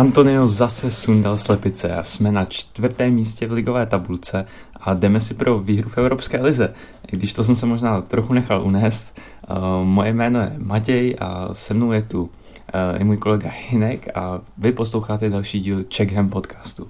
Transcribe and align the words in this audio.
Antonio 0.00 0.48
zase 0.48 0.90
sundal 0.90 1.38
slepice 1.38 1.96
a 1.96 2.02
jsme 2.02 2.32
na 2.32 2.44
čtvrtém 2.44 3.14
místě 3.14 3.46
v 3.46 3.52
ligové 3.52 3.86
tabulce 3.86 4.46
a 4.80 4.94
jdeme 4.94 5.20
si 5.20 5.34
pro 5.34 5.58
výhru 5.58 5.88
v 5.88 5.98
Evropské 5.98 6.42
lize. 6.42 6.74
I 7.12 7.16
když 7.16 7.32
to 7.32 7.44
jsem 7.44 7.56
se 7.56 7.66
možná 7.66 8.00
trochu 8.00 8.32
nechal 8.32 8.62
unést, 8.62 9.18
uh, 9.50 9.56
moje 9.84 10.12
jméno 10.12 10.40
je 10.40 10.52
Matěj 10.58 11.16
a 11.20 11.48
se 11.52 11.74
mnou 11.74 11.92
je 11.92 12.02
tu 12.02 12.22
uh, 12.22 12.28
je 12.98 13.04
můj 13.04 13.16
kolega 13.16 13.50
Hinek 13.68 14.08
a 14.16 14.40
vy 14.58 14.72
posloucháte 14.72 15.30
další 15.30 15.60
díl 15.60 15.84
Checkham 15.94 16.28
podcastu. 16.28 16.88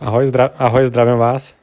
Ahoj, 0.00 0.24
zdra- 0.26 0.50
ahoj 0.58 0.86
zdravím 0.86 1.18
vás. 1.18 1.54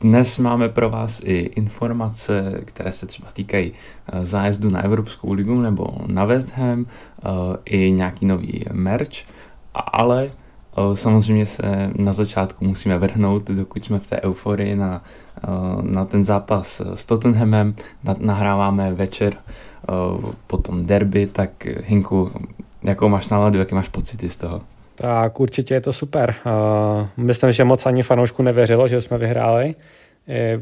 Dnes 0.00 0.38
máme 0.38 0.68
pro 0.68 0.90
vás 0.90 1.20
i 1.24 1.34
informace, 1.34 2.60
které 2.64 2.92
se 2.92 3.06
třeba 3.06 3.28
týkají 3.32 3.72
eh, 3.72 4.24
zájezdu 4.24 4.70
na 4.70 4.84
Evropskou 4.84 5.32
ligu 5.32 5.60
nebo 5.60 5.86
na 6.06 6.24
West 6.24 6.52
Ham, 6.52 6.86
eh, 6.86 7.28
i 7.64 7.92
nějaký 7.92 8.26
nový 8.26 8.64
merch, 8.72 9.24
ale 9.74 10.26
eh, 10.30 10.96
samozřejmě 10.96 11.46
se 11.46 11.90
na 11.96 12.12
začátku 12.12 12.64
musíme 12.64 12.98
vrhnout, 12.98 13.50
dokud 13.50 13.84
jsme 13.84 13.98
v 13.98 14.06
té 14.06 14.20
euforii 14.20 14.76
na, 14.76 15.02
na 15.82 16.04
ten 16.04 16.24
zápas 16.24 16.82
s 16.94 17.06
Tottenhamem, 17.06 17.74
nahráváme 18.18 18.92
večer 18.92 19.36
potom 20.46 20.86
derby, 20.86 21.26
tak 21.26 21.66
Hinku, 21.84 22.30
jakou 22.82 23.08
máš 23.08 23.28
náladu, 23.28 23.58
jaké 23.58 23.74
máš 23.74 23.88
pocity 23.88 24.28
z 24.28 24.36
toho? 24.36 24.60
Tak 25.00 25.40
určitě 25.40 25.74
je 25.74 25.80
to 25.80 25.92
super. 25.92 26.34
Myslím, 27.16 27.52
že 27.52 27.64
moc 27.64 27.86
ani 27.86 28.02
fanoušku 28.02 28.42
nevěřilo, 28.42 28.88
že 28.88 29.00
jsme 29.00 29.18
vyhráli. 29.18 29.72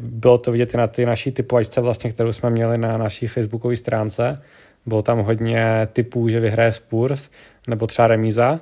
Bylo 0.01 0.37
to 0.37 0.51
vidět 0.51 0.73
i 0.73 0.77
na 0.77 0.87
ty 0.87 1.05
naší 1.05 1.31
typovačce, 1.31 1.81
vlastně, 1.81 2.11
kterou 2.11 2.33
jsme 2.33 2.49
měli 2.49 2.77
na 2.77 2.97
naší 2.97 3.27
facebookové 3.27 3.75
stránce. 3.75 4.41
Bylo 4.85 5.01
tam 5.01 5.19
hodně 5.19 5.87
typů, 5.93 6.29
že 6.29 6.39
vyhraje 6.39 6.71
Spurs 6.71 7.29
nebo 7.67 7.87
třeba 7.87 8.07
remíza. 8.07 8.59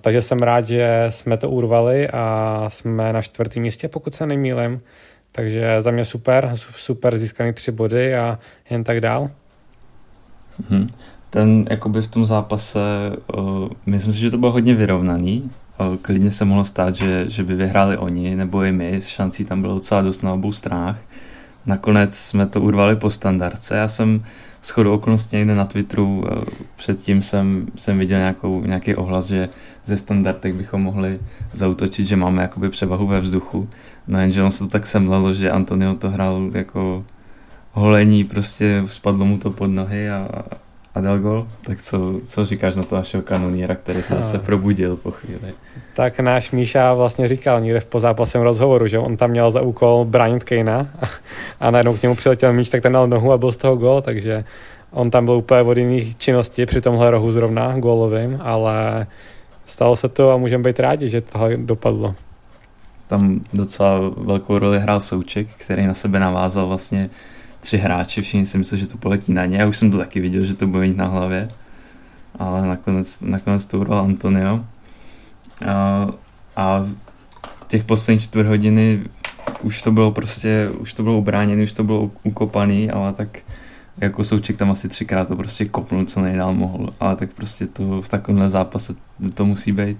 Takže 0.00 0.22
jsem 0.22 0.38
rád, 0.38 0.64
že 0.64 1.06
jsme 1.10 1.36
to 1.36 1.50
urvali 1.50 2.08
a 2.08 2.64
jsme 2.68 3.12
na 3.12 3.22
čtvrtém 3.22 3.62
místě, 3.62 3.88
pokud 3.88 4.14
se 4.14 4.26
nemýlim. 4.26 4.80
Takže 5.32 5.80
za 5.80 5.90
mě 5.90 6.04
super, 6.04 6.50
super 6.54 7.18
získaný 7.18 7.52
tři 7.52 7.72
body 7.72 8.14
a 8.16 8.38
jen 8.70 8.84
tak 8.84 9.00
dál. 9.00 9.30
Hmm 10.68 10.88
ten 11.34 11.66
jakoby 11.70 12.02
v 12.02 12.08
tom 12.08 12.26
zápase, 12.26 12.80
uh, 13.36 13.68
myslím 13.86 14.12
si, 14.12 14.18
že 14.18 14.30
to 14.30 14.38
bylo 14.38 14.52
hodně 14.52 14.74
vyrovnaný. 14.74 15.50
Uh, 15.80 15.96
klidně 15.96 16.30
se 16.30 16.44
mohlo 16.44 16.64
stát, 16.64 16.96
že, 16.96 17.24
že 17.30 17.42
by 17.42 17.54
vyhráli 17.54 17.96
oni 17.96 18.36
nebo 18.36 18.62
i 18.62 18.72
my, 18.72 19.00
šancí 19.00 19.44
tam 19.44 19.60
bylo 19.60 19.74
docela 19.74 20.02
dost 20.02 20.22
na 20.22 20.32
obou 20.32 20.52
stranách. 20.52 20.98
Nakonec 21.66 22.16
jsme 22.16 22.46
to 22.46 22.60
urvali 22.60 22.96
po 22.96 23.10
standardce. 23.10 23.76
Já 23.76 23.88
jsem 23.88 24.24
s 24.62 24.70
chodou 24.70 24.94
okolností 24.94 25.36
někde 25.36 25.54
na 25.54 25.64
Twitteru 25.64 26.18
uh, 26.18 26.44
předtím 26.76 27.22
jsem, 27.22 27.66
jsem 27.76 27.98
viděl 27.98 28.18
nějakou, 28.18 28.64
nějaký 28.64 28.94
ohlas, 28.94 29.26
že 29.26 29.48
ze 29.84 29.96
standardek 29.96 30.54
bychom 30.54 30.82
mohli 30.82 31.18
zautočit, 31.52 32.06
že 32.06 32.16
máme 32.16 32.42
jakoby 32.42 32.70
převahu 32.70 33.06
ve 33.06 33.20
vzduchu. 33.20 33.68
No 34.08 34.20
jenže 34.20 34.42
on 34.42 34.50
se 34.50 34.58
to 34.58 34.68
tak 34.70 34.86
semlelo, 34.86 35.34
že 35.34 35.50
Antonio 35.50 35.94
to 35.94 36.10
hrál 36.10 36.50
jako 36.54 37.04
holení, 37.72 38.24
prostě 38.24 38.82
spadlo 38.86 39.24
mu 39.24 39.38
to 39.38 39.50
pod 39.50 39.66
nohy 39.66 40.10
a, 40.10 40.28
a 40.94 41.00
dal 41.00 41.18
gol. 41.18 41.46
Tak 41.62 41.82
co, 41.82 42.20
co 42.26 42.44
říkáš 42.44 42.74
na 42.74 42.82
to 42.82 42.96
našeho 42.96 43.22
kanoníra, 43.22 43.74
který 43.74 44.02
se 44.02 44.14
zase 44.14 44.38
probudil 44.38 44.96
po 44.96 45.10
chvíli? 45.10 45.54
Tak 45.94 46.20
náš 46.20 46.50
Míša 46.50 46.92
vlastně 46.92 47.28
říkal 47.28 47.60
někde 47.60 47.80
v 47.80 47.86
pozápasem 47.86 48.42
rozhovoru, 48.42 48.86
že 48.86 48.98
on 48.98 49.16
tam 49.16 49.30
měl 49.30 49.50
za 49.50 49.60
úkol 49.60 50.04
bránit 50.04 50.44
Kejna 50.44 50.88
a 51.60 51.70
najednou 51.70 51.96
k 51.96 52.02
němu 52.02 52.14
přiletěl 52.14 52.52
míč, 52.52 52.68
tak 52.68 52.82
ten 52.82 52.92
dal 52.92 53.08
nohu 53.08 53.32
a 53.32 53.38
byl 53.38 53.52
z 53.52 53.56
toho 53.56 53.76
gol, 53.76 54.02
takže 54.02 54.44
on 54.90 55.10
tam 55.10 55.24
byl 55.24 55.34
úplně 55.34 55.62
od 55.62 55.76
jiných 55.76 56.18
činností 56.18 56.66
při 56.66 56.80
tomhle 56.80 57.10
rohu 57.10 57.30
zrovna 57.30 57.78
gólovým, 57.78 58.38
ale 58.42 59.06
stalo 59.66 59.96
se 59.96 60.08
to 60.08 60.30
a 60.30 60.36
můžeme 60.36 60.64
být 60.64 60.80
rádi, 60.80 61.08
že 61.08 61.20
to 61.20 61.38
dopadlo. 61.56 62.14
Tam 63.06 63.40
docela 63.54 63.98
velkou 64.16 64.58
roli 64.58 64.80
hrál 64.80 65.00
Souček, 65.00 65.46
který 65.56 65.86
na 65.86 65.94
sebe 65.94 66.18
navázal 66.20 66.66
vlastně 66.66 67.10
tři 67.64 67.78
hráči, 67.78 68.22
všichni 68.22 68.46
si 68.46 68.58
mysleli, 68.58 68.80
že 68.80 68.86
to 68.86 68.98
poletí 68.98 69.32
na 69.32 69.46
ně. 69.46 69.58
Já 69.58 69.66
už 69.66 69.76
jsem 69.76 69.90
to 69.90 69.98
taky 69.98 70.20
viděl, 70.20 70.44
že 70.44 70.54
to 70.54 70.66
bude 70.66 70.86
mít 70.86 70.96
na 70.96 71.06
hlavě. 71.06 71.48
Ale 72.38 72.66
nakonec, 72.66 73.20
nakonec 73.20 73.66
to 73.66 73.78
ural 73.78 73.98
Antonio. 73.98 74.64
A, 75.66 76.08
a 76.56 76.82
těch 77.66 77.84
posledních 77.84 78.24
čtvrt 78.24 78.46
hodiny 78.46 79.02
už 79.62 79.82
to 79.82 79.92
bylo 79.92 80.10
prostě, 80.10 80.70
už 80.78 80.94
to 80.94 81.02
bylo 81.02 81.18
ubráněné, 81.18 81.62
už 81.62 81.72
to 81.72 81.84
bylo 81.84 82.10
ukopaný, 82.22 82.90
ale 82.90 83.12
tak 83.12 83.38
jako 83.98 84.24
souček 84.24 84.56
tam 84.56 84.70
asi 84.70 84.88
třikrát 84.88 85.28
to 85.28 85.36
prostě 85.36 85.64
kopnul, 85.64 86.04
co 86.04 86.20
nejdál 86.20 86.54
mohl, 86.54 86.92
ale 87.00 87.16
tak 87.16 87.32
prostě 87.32 87.66
to 87.66 88.02
v 88.02 88.08
takovémhle 88.08 88.50
zápase 88.50 88.94
to 89.34 89.44
musí 89.44 89.72
být. 89.72 89.98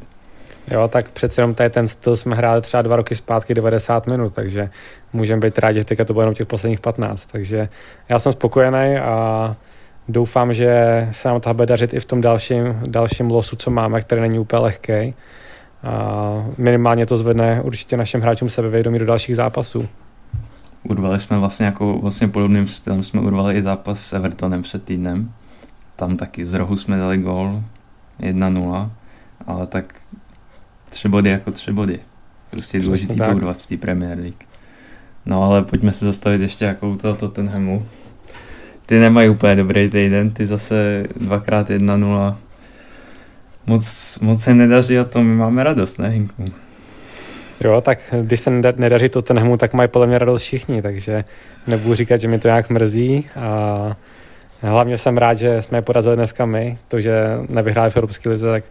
Jo, 0.70 0.88
tak 0.88 1.10
přece 1.10 1.40
jenom 1.40 1.54
tady 1.54 1.70
ten 1.70 1.88
styl 1.88 2.16
jsme 2.16 2.36
hráli 2.36 2.62
třeba 2.62 2.82
dva 2.82 2.96
roky 2.96 3.14
zpátky 3.14 3.54
90 3.54 4.06
minut, 4.06 4.34
takže 4.34 4.70
můžeme 5.12 5.40
být 5.40 5.58
rádi, 5.58 5.78
že 5.78 5.84
teďka 5.84 6.04
to 6.04 6.14
bude 6.14 6.22
jenom 6.22 6.34
těch 6.34 6.46
posledních 6.46 6.80
15. 6.80 7.26
Takže 7.26 7.68
já 8.08 8.18
jsem 8.18 8.32
spokojený 8.32 8.98
a 8.98 9.56
doufám, 10.08 10.52
že 10.52 11.08
se 11.12 11.28
nám 11.28 11.40
to 11.40 11.54
bude 11.54 11.66
dařit 11.66 11.94
i 11.94 12.00
v 12.00 12.04
tom 12.04 12.20
dalším, 12.20 12.80
dalším 12.86 13.30
losu, 13.30 13.56
co 13.56 13.70
máme, 13.70 14.00
který 14.00 14.20
není 14.20 14.38
úplně 14.38 14.62
lehký. 14.62 15.14
A 15.82 16.46
minimálně 16.58 17.06
to 17.06 17.16
zvedne 17.16 17.60
určitě 17.62 17.96
našim 17.96 18.20
hráčům 18.20 18.48
sebevědomí 18.48 18.98
do 18.98 19.06
dalších 19.06 19.36
zápasů. 19.36 19.88
Urvali 20.82 21.20
jsme 21.20 21.38
vlastně 21.38 21.66
jako 21.66 21.98
vlastně 21.98 22.28
podobným 22.28 22.66
stylem, 22.66 23.02
jsme 23.02 23.20
urvali 23.20 23.54
i 23.54 23.62
zápas 23.62 24.00
s 24.00 24.12
Evertonem 24.12 24.62
před 24.62 24.84
týdnem. 24.84 25.32
Tam 25.96 26.16
taky 26.16 26.46
z 26.46 26.54
rohu 26.54 26.76
jsme 26.76 26.96
dali 26.96 27.18
gol 27.18 27.62
1-0, 28.20 28.90
ale 29.46 29.66
tak 29.66 29.94
tři 30.94 31.08
body 31.08 31.30
jako 31.30 31.52
tři 31.52 31.72
body. 31.72 31.98
Prostě 32.50 32.78
je 32.78 32.82
důležitý 32.82 33.16
to 33.16 33.30
urvat 33.30 33.62
v 33.62 33.66
té 33.66 33.76
Premier 33.76 34.18
League. 34.18 34.44
No 35.26 35.42
ale 35.42 35.62
pojďme 35.62 35.92
se 35.92 36.04
zastavit 36.04 36.40
ještě 36.40 36.64
jako 36.64 36.88
u 36.88 36.96
toho 36.96 37.14
Tottenhamu. 37.14 37.86
Ty 38.86 38.98
nemají 38.98 39.28
úplně 39.28 39.56
dobrý 39.56 39.90
týden, 39.90 40.30
ty 40.30 40.46
zase 40.46 41.04
dvakrát 41.16 41.70
jedna 41.70 41.96
nula. 41.96 42.38
Moc, 43.66 44.18
moc 44.20 44.42
se 44.42 44.54
nedaří 44.54 44.98
a 44.98 45.04
to 45.04 45.22
my 45.22 45.34
máme 45.34 45.64
radost, 45.64 45.98
ne 45.98 46.08
Hinku? 46.08 46.44
Jo, 47.60 47.80
tak 47.80 47.98
když 48.22 48.40
se 48.40 48.50
nedaří 48.76 49.08
Tottenhamu, 49.08 49.56
tak 49.56 49.72
mají 49.72 49.88
podle 49.88 50.06
mě 50.06 50.18
radost 50.18 50.42
všichni, 50.42 50.82
takže 50.82 51.24
nebudu 51.66 51.94
říkat, 51.94 52.20
že 52.20 52.28
mi 52.28 52.38
to 52.38 52.48
nějak 52.48 52.70
mrzí 52.70 53.28
a 53.36 53.96
hlavně 54.62 54.98
jsem 54.98 55.18
rád, 55.18 55.34
že 55.34 55.62
jsme 55.62 55.78
je 55.78 55.82
porazili 55.82 56.16
dneska 56.16 56.46
my, 56.46 56.78
to, 56.88 57.00
že 57.00 57.24
nevyhráli 57.48 57.90
v 57.90 57.96
Evropské 57.96 58.28
lize, 58.28 58.50
tak 58.50 58.64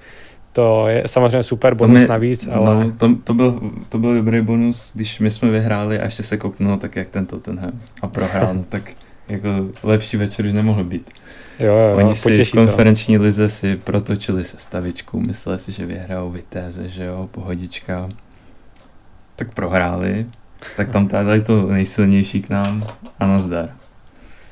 to 0.54 0.88
je 0.88 1.04
samozřejmě 1.06 1.44
super 1.44 1.76
bonus 1.76 2.02
mi, 2.02 2.08
navíc, 2.08 2.46
no, 2.46 2.54
ale... 2.54 2.86
No, 2.86 2.92
to, 2.92 3.16
to, 3.24 3.34
byl, 3.34 3.72
to 3.90 3.98
byl 3.98 4.16
dobrý 4.16 4.42
bonus, 4.42 4.92
když 4.96 5.20
my 5.20 5.32
jsme 5.32 5.50
vyhráli 5.50 6.00
a 6.00 6.04
ještě 6.04 6.24
se 6.24 6.38
kopnul 6.38 6.78
tak 6.78 6.96
jak 6.96 7.10
ten 7.10 7.26
Tottenham 7.26 7.72
a 8.02 8.08
prohrál, 8.08 8.54
no, 8.54 8.64
tak 8.70 8.92
jako 9.30 9.48
lepší 9.84 10.18
večer 10.18 10.46
už 10.46 10.54
nemohl 10.54 10.84
být. 10.84 11.10
Jo, 11.60 11.76
jo, 11.76 11.98
Oni 11.98 12.16
si 12.16 12.44
v 12.44 12.52
konferenční 12.52 13.18
to. 13.18 13.24
lize 13.24 13.50
si 13.50 13.76
protočili 13.76 14.44
se 14.44 14.58
stavičku, 14.58 15.20
mysleli 15.20 15.60
si, 15.60 15.72
že 15.72 15.86
vyhrajou 15.86 16.32
Vitéze, 16.32 16.90
že 16.90 17.04
jo, 17.04 17.30
pohodička. 17.32 18.10
Tak 19.36 19.54
prohráli, 19.54 20.26
tak 20.78 20.90
tam 20.90 21.08
dali 21.08 21.42
to 21.42 21.68
nejsilnější 21.68 22.42
k 22.42 22.50
nám 22.50 22.84
a 23.20 23.28
nazdar 23.28 23.70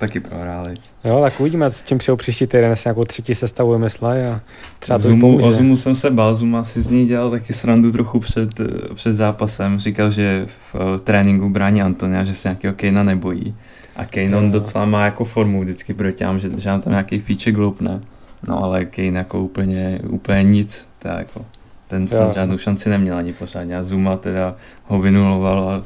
taky 0.01 0.19
prohráli. 0.19 0.73
Jo, 1.03 1.21
tak 1.21 1.39
uvidíme, 1.39 1.69
s 1.69 1.81
tím 1.81 1.97
přijou 1.97 2.17
příští 2.17 2.47
týden, 2.47 2.71
s 2.71 2.85
nějakou 2.85 3.03
třetí 3.03 3.35
sestavu 3.35 3.71
vymyslej 3.71 4.27
a 4.27 4.41
třeba 4.79 4.99
to 4.99 5.03
Zumu, 5.03 5.37
O 5.37 5.51
Zumu 5.51 5.77
jsem 5.77 5.95
se 5.95 6.09
bál, 6.09 6.35
Zuma 6.35 6.63
si 6.63 6.81
z 6.81 6.89
ní 6.89 7.05
dělal 7.05 7.31
taky 7.31 7.53
srandu 7.53 7.91
trochu 7.91 8.19
před, 8.19 8.49
před 8.93 9.13
zápasem. 9.13 9.79
Říkal, 9.79 10.11
že 10.11 10.45
v, 10.45 10.75
v 10.97 11.01
tréninku 11.01 11.49
brání 11.49 11.81
Antonia, 11.81 12.23
že 12.23 12.33
se 12.33 12.47
nějakého 12.47 12.73
Kejna 12.73 13.03
nebojí. 13.03 13.55
A 13.95 14.05
Kane 14.05 14.37
on 14.37 14.51
docela 14.51 14.85
má 14.85 15.05
jako 15.05 15.25
formu 15.25 15.61
vždycky 15.61 15.93
proti 15.93 16.25
že, 16.37 16.49
že 16.57 16.69
nám 16.69 16.81
tam 16.81 16.91
nějaký 16.91 17.19
feature 17.19 17.51
gloupne. 17.51 18.01
No 18.47 18.63
ale 18.63 18.85
Kane 18.85 19.17
jako 19.17 19.41
úplně, 19.41 19.99
úplně 20.09 20.43
nic. 20.43 20.87
To 20.99 21.07
jako, 21.07 21.45
ten 21.87 22.07
snad 22.07 22.27
jo. 22.27 22.33
žádnou 22.33 22.57
šanci 22.57 22.89
neměl 22.89 23.17
ani 23.17 23.33
pořádně. 23.33 23.77
A 23.77 23.83
Zuma 23.83 24.17
teda 24.17 24.55
ho 24.85 25.01
vynuloval 25.01 25.69
a 25.69 25.83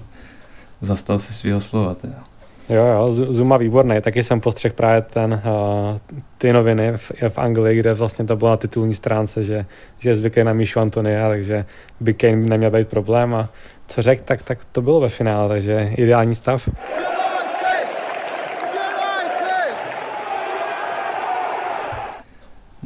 zastal 0.81 1.19
si 1.19 1.34
svého 1.34 1.62
slova 1.62 1.95
teda. 1.95 2.24
Jo, 2.69 2.85
jo, 2.85 3.07
Zuma 3.09 3.57
výborný. 3.57 4.01
Taky 4.01 4.23
jsem 4.23 4.41
postřeh 4.41 4.73
právě 4.73 5.01
ten, 5.01 5.33
uh, 5.33 5.97
ty 6.38 6.53
noviny 6.53 6.91
v, 6.97 7.12
v 7.29 7.38
Anglii, 7.38 7.79
kde 7.79 7.94
vlastně 7.94 8.25
to 8.25 8.35
bylo 8.35 8.50
na 8.51 8.57
titulní 8.57 8.94
stránce, 8.94 9.44
že, 9.44 9.65
že 10.00 10.09
je 10.09 10.15
zvyklý 10.15 10.44
na 10.44 10.53
Míšu 10.53 10.79
Antonia, 10.79 11.29
takže 11.29 11.65
by 12.00 12.13
Kane 12.13 12.35
neměl 12.35 12.71
být 12.71 12.88
problém 12.88 13.35
a 13.35 13.50
co 13.88 14.01
řekl, 14.01 14.21
tak, 14.25 14.44
tak 14.44 14.65
to 14.71 14.81
bylo 14.81 15.00
ve 15.00 15.09
finále, 15.09 15.50
takže 15.50 15.91
ideální 15.97 16.35
stav. 16.35 16.69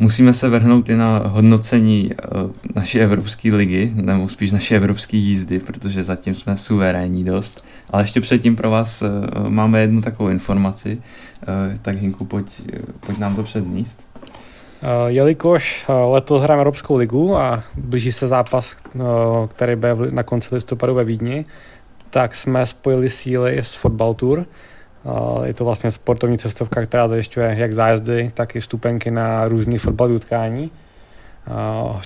Musíme 0.02 0.34
se 0.34 0.50
vrhnout 0.50 0.90
i 0.90 0.96
na 0.96 1.18
hodnocení 1.18 2.10
eh, 2.12 2.26
naší 2.76 3.00
evropské 3.00 3.56
ligy, 3.56 3.92
nebo 3.96 4.30
spíš 4.30 4.52
naší 4.52 4.76
evropské 4.76 5.18
jízdy, 5.18 5.60
protože 5.60 6.04
zatím 6.04 6.36
jsme 6.36 6.58
suverénní 6.58 7.24
dost. 7.24 7.66
Ale 7.90 8.04
ještě 8.04 8.22
předtím 8.22 8.56
pro 8.56 8.72
vás 8.72 9.02
eh, 9.02 9.08
máme 9.50 9.82
jednu 9.82 10.02
takovou 10.02 10.30
informaci, 10.30 10.94
tak 11.82 11.96
Hinku, 11.96 12.26
pojď, 12.26 12.62
pojď 13.06 13.18
nám 13.18 13.36
to 13.36 13.44
předníst. 13.44 14.04
Jelikož 15.08 15.86
letos 16.12 16.42
hrajeme 16.42 16.62
Evropskou 16.62 16.96
ligu 16.96 17.38
a 17.38 17.64
blíží 17.76 18.12
se 18.12 18.28
zápas, 18.28 18.78
který 19.48 19.76
bude 19.76 19.96
na 20.12 20.24
konci 20.24 20.56
listopadu 20.56 20.94
ve 20.96 21.04
Vídni, 21.04 21.46
tak 22.10 22.36
jsme 22.36 22.66
spojili 22.66 23.10
síly 23.10 23.58
s 23.58 23.76
Fotbal 23.76 24.14
Tour, 24.14 24.46
je 25.44 25.54
to 25.54 25.66
vlastně 25.66 25.92
sportovní 25.92 26.38
cestovka, 26.38 26.86
která 26.86 27.08
zajišťuje 27.08 27.56
jak 27.58 27.74
zájezdy, 27.74 28.32
tak 28.34 28.56
i 28.56 28.62
stupenky 28.62 29.12
na 29.12 29.46
různé 29.46 29.78
fotbalové 29.80 30.16
utkání. 30.16 30.72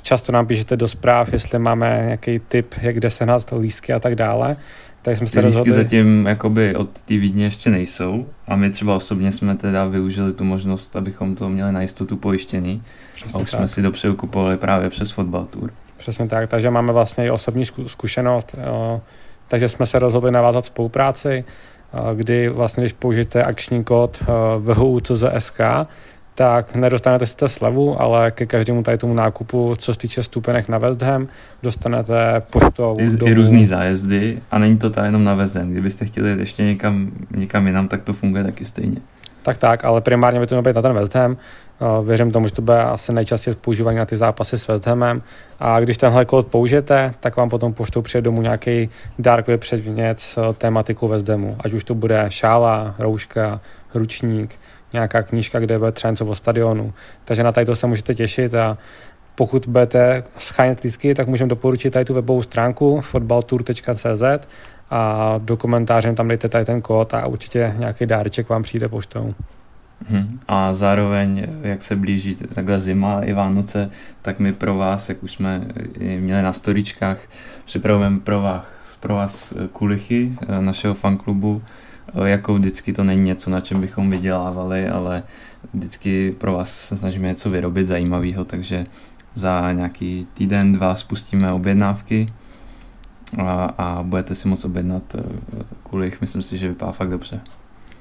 Často 0.01 0.31
nám 0.31 0.48
píšete 0.48 0.78
do 0.78 0.88
zpráv, 0.88 1.34
jestli 1.34 1.60
máme 1.60 2.01
nějaký 2.06 2.40
tip, 2.48 2.75
jak 2.81 2.95
kde 2.95 3.10
se 3.10 3.25
nás 3.25 3.45
lístky 3.60 3.94
a 3.94 4.00
tak 4.00 4.16
dále. 4.16 4.57
Tak 5.01 5.18
jsme 5.18 5.28
se 5.28 5.40
lístky 5.40 5.45
rozhodli... 5.45 5.72
zatím 5.72 6.25
jakoby 6.25 6.75
od 6.75 6.90
té 6.90 7.18
Vídně 7.18 7.45
ještě 7.45 7.69
nejsou 7.69 8.25
a 8.48 8.56
my 8.56 8.69
třeba 8.69 8.95
osobně 8.95 9.31
jsme 9.31 9.56
teda 9.56 9.86
využili 9.86 10.34
tu 10.34 10.44
možnost, 10.44 10.95
abychom 10.95 11.36
to 11.36 11.50
měli 11.50 11.72
na 11.72 11.81
jistotu 11.81 12.18
pojištěný 12.18 12.84
Přesně 13.13 13.40
a 13.40 13.42
už 13.42 13.51
tak. 13.51 13.57
jsme 13.57 13.68
si 13.68 13.81
dopředu 13.81 14.16
kupovali 14.16 14.57
právě 14.57 14.90
přes 14.90 15.12
Fotbal 15.12 15.45
Tour. 15.45 15.74
Přesně 15.98 16.28
tak, 16.28 16.50
takže 16.50 16.69
máme 16.69 16.94
vlastně 16.94 17.25
i 17.25 17.30
osobní 17.30 17.66
zkušenost, 17.86 18.56
takže 19.48 19.69
jsme 19.69 19.86
se 19.86 20.00
rozhodli 20.00 20.31
navázat 20.31 20.66
spolupráci 20.66 21.44
kdy 22.13 22.50
vlastně, 22.50 22.84
když 22.84 22.94
použijete 22.94 23.44
akční 23.44 23.84
kód 23.84 24.24
VHU.CZSK, 24.60 25.60
tak 26.36 26.75
nedostanete 26.75 27.25
sice 27.25 27.48
slevu, 27.48 28.01
ale 28.01 28.31
ke 28.31 28.45
každému 28.45 28.84
tady 28.84 28.98
tomu 28.98 29.13
nákupu, 29.13 29.75
co 29.78 29.94
se 29.94 30.00
týče 30.00 30.24
stupenek 30.24 30.69
na 30.69 30.78
West 30.78 31.01
Ham, 31.01 31.28
dostanete 31.63 32.42
poštou 32.50 32.98
I, 33.00 33.18
domů. 33.18 33.31
I 33.31 33.34
různý 33.34 33.66
zájezdy 33.66 34.40
a 34.51 34.60
není 34.60 34.78
to 34.78 34.90
ta 34.90 35.06
jenom 35.06 35.24
na 35.24 35.36
West 35.36 35.56
Ham. 35.56 35.72
Kdybyste 35.72 36.06
chtěli 36.06 36.30
jít 36.30 36.40
ještě 36.40 36.63
někam, 36.63 37.12
někam 37.36 37.68
jinam, 37.68 37.88
tak 37.88 38.04
to 38.04 38.13
funguje 38.13 38.44
taky 38.44 38.66
stejně. 38.66 38.98
Tak 39.44 39.57
tak, 39.57 39.86
ale 39.86 40.01
primárně 40.01 40.40
by 40.40 40.48
to 40.48 40.56
mělo 40.56 40.62
být 40.62 40.75
na 40.75 40.81
ten 40.81 40.94
West 40.94 41.16
Ham. 41.16 41.38
Věřím 42.04 42.31
tomu, 42.31 42.48
že 42.48 42.54
to 42.54 42.62
bude 42.62 42.81
asi 42.81 43.13
nejčastěji 43.13 43.56
používaný 43.56 43.98
na 43.98 44.06
ty 44.06 44.16
zápasy 44.16 44.57
s 44.57 44.68
West 44.68 44.88
Hamem. 44.88 45.22
A 45.60 45.80
když 45.80 45.98
tenhle 45.98 46.25
kód 46.25 46.48
použijete, 46.48 47.13
tak 47.19 47.38
vám 47.38 47.50
potom 47.50 47.74
poštou 47.74 48.01
přijde 48.01 48.22
domů 48.22 48.42
nějaký 48.42 48.90
dárkový 49.19 49.57
předmět 49.57 50.19
s 50.19 50.54
tématikou 50.57 51.07
West 51.07 51.30
Hamu. 51.30 51.57
Ať 51.60 51.74
už 51.74 51.84
to 51.84 51.95
bude 51.95 52.25
šála, 52.30 52.95
rouška, 53.00 53.60
ručník, 53.94 54.56
nějaká 54.94 55.24
knížka, 55.24 55.60
kde 55.60 55.80
bude 55.80 55.92
třeba 55.92 56.12
něco 56.12 56.25
o 56.25 56.36
stadionu. 56.36 56.94
Takže 57.25 57.44
na 57.44 57.51
tady 57.51 57.66
to 57.66 57.75
se 57.75 57.88
můžete 57.88 58.16
těšit 58.16 58.54
a 58.54 58.78
pokud 59.35 59.68
budete 59.68 60.24
schánět 60.38 60.81
lístky, 60.81 61.15
tak 61.15 61.27
můžeme 61.27 61.50
doporučit 61.50 61.91
tady 61.91 62.06
tu 62.06 62.13
webovou 62.13 62.41
stránku 62.41 63.01
fotbaltour.cz 63.01 64.24
a 64.89 65.35
do 65.38 65.57
komentáře 65.57 66.13
tam 66.13 66.27
dejte 66.27 66.50
tady 66.50 66.65
ten 66.65 66.81
kód 66.81 67.13
a 67.13 67.27
určitě 67.27 67.75
nějaký 67.77 68.06
dáreček 68.06 68.50
vám 68.50 68.63
přijde 68.63 68.88
poštou. 68.88 69.33
Hmm. 70.09 70.39
A 70.47 70.74
zároveň, 70.74 71.47
jak 71.62 71.83
se 71.83 71.95
blíží 71.95 72.35
takhle 72.35 72.80
zima 72.80 73.21
i 73.21 73.33
Vánoce, 73.33 73.89
tak 74.21 74.39
my 74.39 74.53
pro 74.53 74.75
vás, 74.75 75.09
jak 75.09 75.24
už 75.24 75.31
jsme 75.31 75.62
měli 76.19 76.41
na 76.41 76.53
storičkách, 76.53 77.18
připravujeme 77.65 78.19
pro 78.19 78.41
vás, 78.41 78.65
pro 79.00 79.15
vás 79.15 79.53
kulichy 79.71 80.33
eh, 80.41 80.62
našeho 80.62 80.94
fanklubu. 80.94 81.62
Eh, 82.24 82.30
jako 82.30 82.53
vždycky 82.53 82.94
to 82.94 83.03
není 83.03 83.21
něco, 83.21 83.50
na 83.50 83.62
čem 83.62 83.81
bychom 83.81 84.09
vydělávali, 84.09 84.88
ale 84.88 85.24
vždycky 85.74 86.35
pro 86.38 86.53
vás 86.53 86.88
se 86.88 86.97
snažíme 86.97 87.27
něco 87.27 87.50
vyrobit 87.50 87.88
zajímavého, 87.88 88.45
takže 88.45 88.85
za 89.33 89.71
nějaký 89.71 90.27
týden, 90.33 90.74
dva 90.74 90.95
spustíme 90.95 91.51
objednávky 91.51 92.33
a, 93.38 93.74
a 93.77 94.03
budete 94.03 94.35
si 94.35 94.47
moc 94.47 94.65
objednat 94.65 95.15
eh, 95.15 95.24
kulich. 95.83 96.21
Myslím 96.21 96.41
si, 96.41 96.57
že 96.57 96.68
vypadá 96.68 96.91
fakt 96.91 97.09
dobře. 97.09 97.41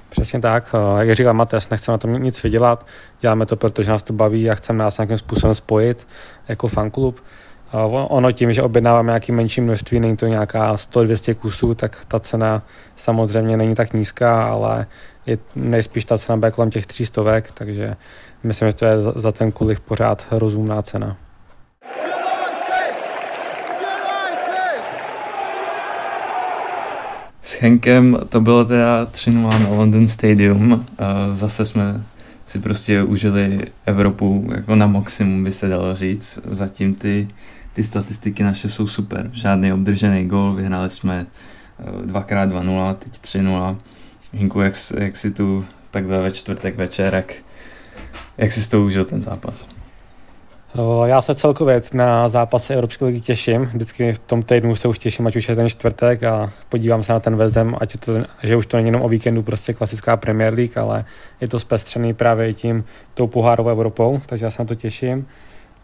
Přesně 0.09 0.41
tak. 0.41 0.75
Eh, 0.75 1.05
jak 1.07 1.17
říkal 1.17 1.35
Mates, 1.35 1.71
nechceme 1.71 1.93
na 1.95 1.99
tom 1.99 2.23
nic 2.23 2.43
vydělat, 2.43 2.87
děláme 3.21 3.47
to, 3.47 3.57
protože 3.57 3.91
nás 3.91 4.03
to 4.03 4.13
baví 4.13 4.51
a 4.51 4.55
chceme 4.55 4.79
nás 4.85 4.99
nějakým 4.99 5.19
způsobem 5.19 5.55
spojit 5.55 6.09
jako 6.49 6.69
fanklub. 6.69 7.21
Eh, 7.21 7.25
ono 7.73 8.33
tím, 8.33 8.53
že 8.53 8.63
objednáváme 8.63 9.07
nějaký 9.07 9.33
menší 9.33 9.61
množství, 9.61 10.01
není 10.01 10.17
to 10.17 10.27
nějaká 10.27 10.75
100-200 10.75 11.35
kusů, 11.35 11.75
tak 11.75 12.05
ta 12.09 12.21
cena 12.21 12.63
samozřejmě 12.97 13.57
není 13.57 13.75
tak 13.75 13.93
nízká, 13.93 14.45
ale 14.45 14.87
je 15.27 15.39
nejspíš 15.57 16.05
ta 16.05 16.19
cena 16.19 16.37
bude 16.37 16.51
kolem 16.51 16.71
těch 16.71 16.87
300, 16.87 17.23
takže 17.55 17.97
myslím, 18.43 18.69
že 18.69 18.75
to 18.75 18.85
je 18.85 19.01
za 19.01 19.33
ten 19.33 19.53
kulich 19.53 19.81
pořád 19.81 20.27
rozumná 20.31 20.83
cena. 20.83 21.17
S 27.43 27.61
Henkem 27.61 28.19
to 28.29 28.41
bylo 28.41 28.65
teda 28.65 29.07
3 29.07 29.31
na 29.31 29.69
London 29.69 30.09
Stadium. 30.09 30.87
Zase 31.31 31.65
jsme 31.65 32.03
si 32.47 32.59
prostě 32.59 33.03
užili 33.03 33.61
Evropu 33.87 34.51
jako 34.55 34.75
na 34.75 34.87
maximum, 34.87 35.45
by 35.45 35.53
se 35.53 35.69
dalo 35.69 35.95
říct. 35.95 36.39
Zatím 36.45 36.95
ty, 36.95 37.29
ty 37.73 37.83
statistiky 37.83 38.43
naše 38.43 38.69
jsou 38.69 38.87
super. 38.87 39.31
Žádný 39.33 39.73
obdržený 39.73 40.29
gol, 40.29 40.53
vyhráli 40.53 40.91
jsme 40.91 41.27
eh, 41.81 42.07
dvakrát 42.07 42.51
2-0, 42.51 42.95
teď 42.95 43.13
3-0. 43.13 43.77
Hinku, 44.33 44.61
jak, 44.61 44.75
jak 44.99 45.17
si 45.17 45.31
tu 45.31 45.65
takhle 45.91 46.19
ve 46.19 46.31
čtvrtek 46.31 46.77
večer, 46.77 47.15
jak, 47.15 47.35
jak 48.39 48.53
jsi 48.53 48.71
to 48.71 48.83
užil 48.83 49.05
ten 49.05 49.21
zápas? 49.21 49.67
Já 51.05 51.23
se 51.23 51.35
celkově 51.35 51.81
na 51.93 52.29
zápasy 52.29 52.75
Evropské 52.75 53.05
ligy 53.05 53.21
těším. 53.21 53.65
Vždycky 53.65 54.13
v 54.13 54.19
tom 54.19 54.43
týdnu 54.43 54.77
se 54.77 54.89
už 54.89 54.99
těším, 54.99 55.27
ať 55.27 55.37
už 55.37 55.49
je 55.49 55.57
ten 55.57 55.69
čtvrtek 55.69 56.23
a 56.23 56.53
podívám 56.69 57.03
se 57.03 57.13
na 57.13 57.21
ten 57.21 57.37
West 57.37 57.57
Ham, 57.57 57.77
ať 57.81 57.97
to, 57.97 58.13
že 58.43 58.57
už 58.57 58.67
to 58.67 58.77
není 58.77 58.89
jenom 58.89 59.03
o 59.03 59.09
víkendu 59.09 59.43
prostě 59.43 59.73
klasická 59.73 60.17
Premier 60.17 60.55
League, 60.55 60.79
ale 60.79 61.05
je 61.41 61.49
to 61.49 61.59
zpestřený 61.59 62.15
právě 62.15 62.55
tím 62.55 62.85
tou 63.15 63.27
pohárovou 63.27 63.71
Evropou, 63.71 64.21
takže 64.27 64.45
já 64.45 64.51
se 64.51 64.63
na 64.63 64.67
to 64.67 64.75
těším. 64.75 65.27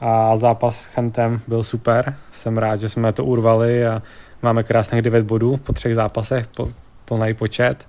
A 0.00 0.36
zápas 0.36 0.80
s 0.80 0.84
Chentem 0.84 1.40
byl 1.48 1.64
super. 1.64 2.16
Jsem 2.32 2.58
rád, 2.58 2.80
že 2.80 2.88
jsme 2.88 3.12
to 3.12 3.24
urvali 3.24 3.86
a 3.86 4.02
máme 4.42 4.62
krásných 4.62 5.02
9 5.02 5.26
bodů 5.26 5.56
po 5.56 5.72
třech 5.72 5.94
zápasech, 5.94 6.46
po, 6.46 6.68
plný 7.04 7.34
počet. 7.34 7.86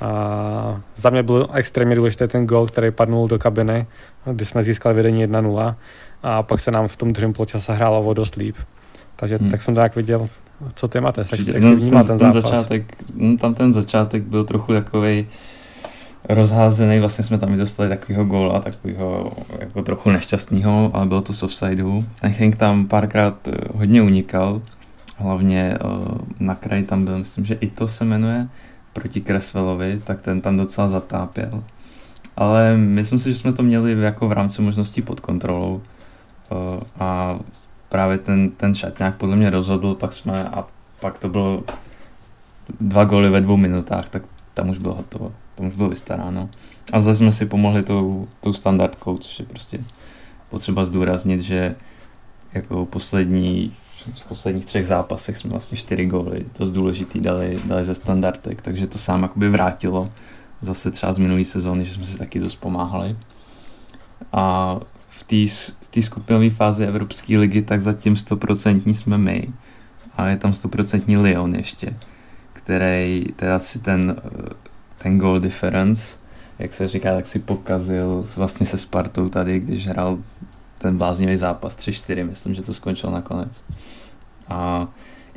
A 0.00 0.80
za 0.96 1.10
mě 1.10 1.22
byl 1.22 1.48
extrémně 1.52 1.96
důležitý 1.96 2.28
ten 2.28 2.46
gol, 2.46 2.66
který 2.66 2.90
padnul 2.90 3.28
do 3.28 3.38
kabiny, 3.38 3.86
kdy 4.24 4.44
jsme 4.44 4.62
získali 4.62 4.94
vedení 4.94 5.26
1-0 5.26 5.74
a 6.22 6.42
pak 6.42 6.60
se 6.60 6.70
nám 6.70 6.88
v 6.88 6.96
tom 6.96 7.12
druhém 7.12 7.32
poločase 7.32 7.72
hrálo 7.72 8.02
o 8.02 8.14
dost 8.14 8.34
líp. 8.34 8.56
Takže 9.16 9.36
hmm. 9.36 9.50
tak 9.50 9.62
jsem 9.62 9.74
to 9.74 9.80
jak 9.80 9.96
viděl, 9.96 10.28
co 10.74 10.88
ty 10.88 11.00
máte, 11.00 11.20
jak, 11.20 11.48
jak 11.48 11.62
si 11.62 11.74
vnímá 11.74 12.04
ten, 12.04 12.18
ten, 12.18 12.32
ten 12.32 12.32
zápas? 12.32 12.50
Začátek, 12.50 12.96
no, 13.14 13.36
tam 13.36 13.54
ten 13.54 13.72
začátek 13.72 14.22
byl 14.22 14.44
trochu 14.44 14.72
takový 14.72 15.26
rozházený, 16.28 17.00
vlastně 17.00 17.24
jsme 17.24 17.38
tam 17.38 17.54
i 17.54 17.56
dostali 17.56 17.88
takového 17.88 18.24
góla, 18.24 18.60
takového 18.60 19.32
jako 19.58 19.82
trochu 19.82 20.10
nešťastného, 20.10 20.90
ale 20.94 21.06
bylo 21.06 21.22
to 21.22 21.32
z 21.32 21.42
offsideu. 21.42 22.04
Ten 22.20 22.30
Henk 22.30 22.56
tam 22.56 22.86
párkrát 22.86 23.48
eh, 23.48 23.52
hodně 23.74 24.02
unikal, 24.02 24.62
hlavně 25.16 25.78
uh, 25.84 26.18
na 26.40 26.54
kraji 26.54 26.84
tam 26.84 27.04
byl, 27.04 27.18
myslím, 27.18 27.44
že 27.44 27.54
i 27.54 27.70
to 27.70 27.88
se 27.88 28.04
jmenuje, 28.04 28.48
proti 28.92 29.20
Kresvelovi, 29.20 30.00
tak 30.04 30.22
ten 30.22 30.40
tam 30.40 30.56
docela 30.56 30.88
zatápěl. 30.88 31.64
Ale 32.36 32.76
myslím 32.76 33.18
si, 33.18 33.32
že 33.32 33.38
jsme 33.38 33.52
to 33.52 33.62
měli 33.62 34.00
jako 34.00 34.28
v 34.28 34.32
rámci 34.32 34.62
možností 34.62 35.02
pod 35.02 35.20
kontrolou 35.20 35.82
a 36.98 37.38
právě 37.88 38.18
ten, 38.18 38.50
ten 38.50 38.74
šatňák 38.74 39.16
podle 39.16 39.36
mě 39.36 39.50
rozhodl, 39.50 39.94
pak 39.94 40.12
jsme 40.12 40.48
a 40.48 40.64
pak 41.00 41.18
to 41.18 41.28
bylo 41.28 41.62
dva 42.80 43.04
góly 43.04 43.30
ve 43.30 43.40
dvou 43.40 43.56
minutách, 43.56 44.08
tak 44.08 44.22
tam 44.54 44.68
už 44.68 44.78
bylo 44.78 44.94
hotovo, 44.94 45.32
tam 45.54 45.66
už 45.66 45.76
bylo 45.76 45.88
vystaráno. 45.88 46.50
A 46.92 47.00
zase 47.00 47.18
jsme 47.18 47.32
si 47.32 47.46
pomohli 47.46 47.82
tou, 47.82 48.28
tou 48.40 48.52
standardkou, 48.52 49.18
což 49.18 49.38
je 49.38 49.44
prostě 49.44 49.78
potřeba 50.50 50.84
zdůraznit, 50.84 51.40
že 51.40 51.74
jako 52.54 52.86
poslední, 52.86 53.76
v 54.22 54.28
posledních 54.28 54.64
třech 54.64 54.86
zápasech 54.86 55.36
jsme 55.36 55.50
vlastně 55.50 55.76
čtyři 55.76 56.06
góly, 56.06 56.46
dost 56.58 56.72
důležitý 56.72 57.20
dali, 57.20 57.58
dali 57.66 57.84
ze 57.84 57.94
standardek, 57.94 58.62
takže 58.62 58.86
to 58.86 58.98
sám 58.98 59.22
jakoby 59.22 59.48
vrátilo 59.50 60.04
zase 60.60 60.90
třeba 60.90 61.12
z 61.12 61.18
minulé 61.18 61.44
sezóny, 61.44 61.84
že 61.84 61.92
jsme 61.94 62.06
si 62.06 62.18
taky 62.18 62.40
dost 62.40 62.56
pomáhali. 62.56 63.16
A 64.32 64.76
v 65.08 65.88
té 65.90 66.02
skupinové 66.02 66.50
fázi 66.50 66.84
Evropské 66.84 67.38
ligy, 67.38 67.62
tak 67.62 67.80
zatím 67.80 68.14
100% 68.14 68.92
jsme 68.92 69.18
my. 69.18 69.48
A 70.16 70.28
je 70.28 70.36
tam 70.36 70.50
100% 70.50 71.22
Lyon 71.22 71.54
ještě, 71.54 71.96
který 72.52 73.26
teda 73.36 73.58
si 73.58 73.78
ten, 73.78 74.16
ten 75.02 75.18
goal 75.18 75.40
difference, 75.40 76.18
jak 76.58 76.74
se 76.74 76.88
říká, 76.88 77.14
tak 77.14 77.26
si 77.26 77.38
pokazil 77.38 78.26
vlastně 78.36 78.66
se 78.66 78.78
Spartou 78.78 79.28
tady, 79.28 79.60
když 79.60 79.86
hrál 79.86 80.18
ten 80.78 80.98
bláznivý 80.98 81.36
zápas 81.36 81.76
3-4, 81.76 82.26
myslím, 82.26 82.54
že 82.54 82.62
to 82.62 82.74
skončilo 82.74 83.12
nakonec. 83.12 83.64
A 84.48 84.88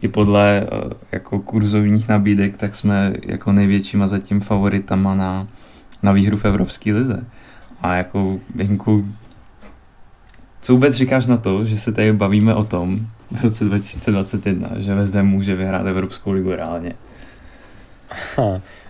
i 0.02 0.08
podle 0.08 0.62
eh, 0.62 0.94
jako 1.12 1.40
kurzovních 1.40 2.08
nabídek, 2.08 2.58
tak 2.58 2.76
jsme 2.76 3.14
jako 3.24 3.52
největšíma 3.52 4.08
zatím 4.08 4.42
favoritama 4.42 5.16
na, 5.16 5.48
na 6.04 6.12
výhru 6.12 6.38
v 6.38 6.46
Evropské 6.46 6.94
lize. 6.94 7.26
A 7.82 7.96
jako 7.96 8.40
Hinku, 8.58 9.08
co 10.62 10.74
vůbec 10.74 10.96
říkáš 10.96 11.26
na 11.26 11.38
to, 11.38 11.66
že 11.66 11.78
se 11.78 11.92
tady 11.92 12.14
bavíme 12.14 12.56
o 12.56 12.64
tom 12.64 13.08
v 13.32 13.42
roce 13.42 13.66
2021, 13.66 14.70
že 14.76 14.94
West 14.94 15.14
může 15.22 15.56
vyhrát 15.56 15.88
Evropskou 15.88 16.32
ligu 16.32 16.52
reálně? 16.52 16.96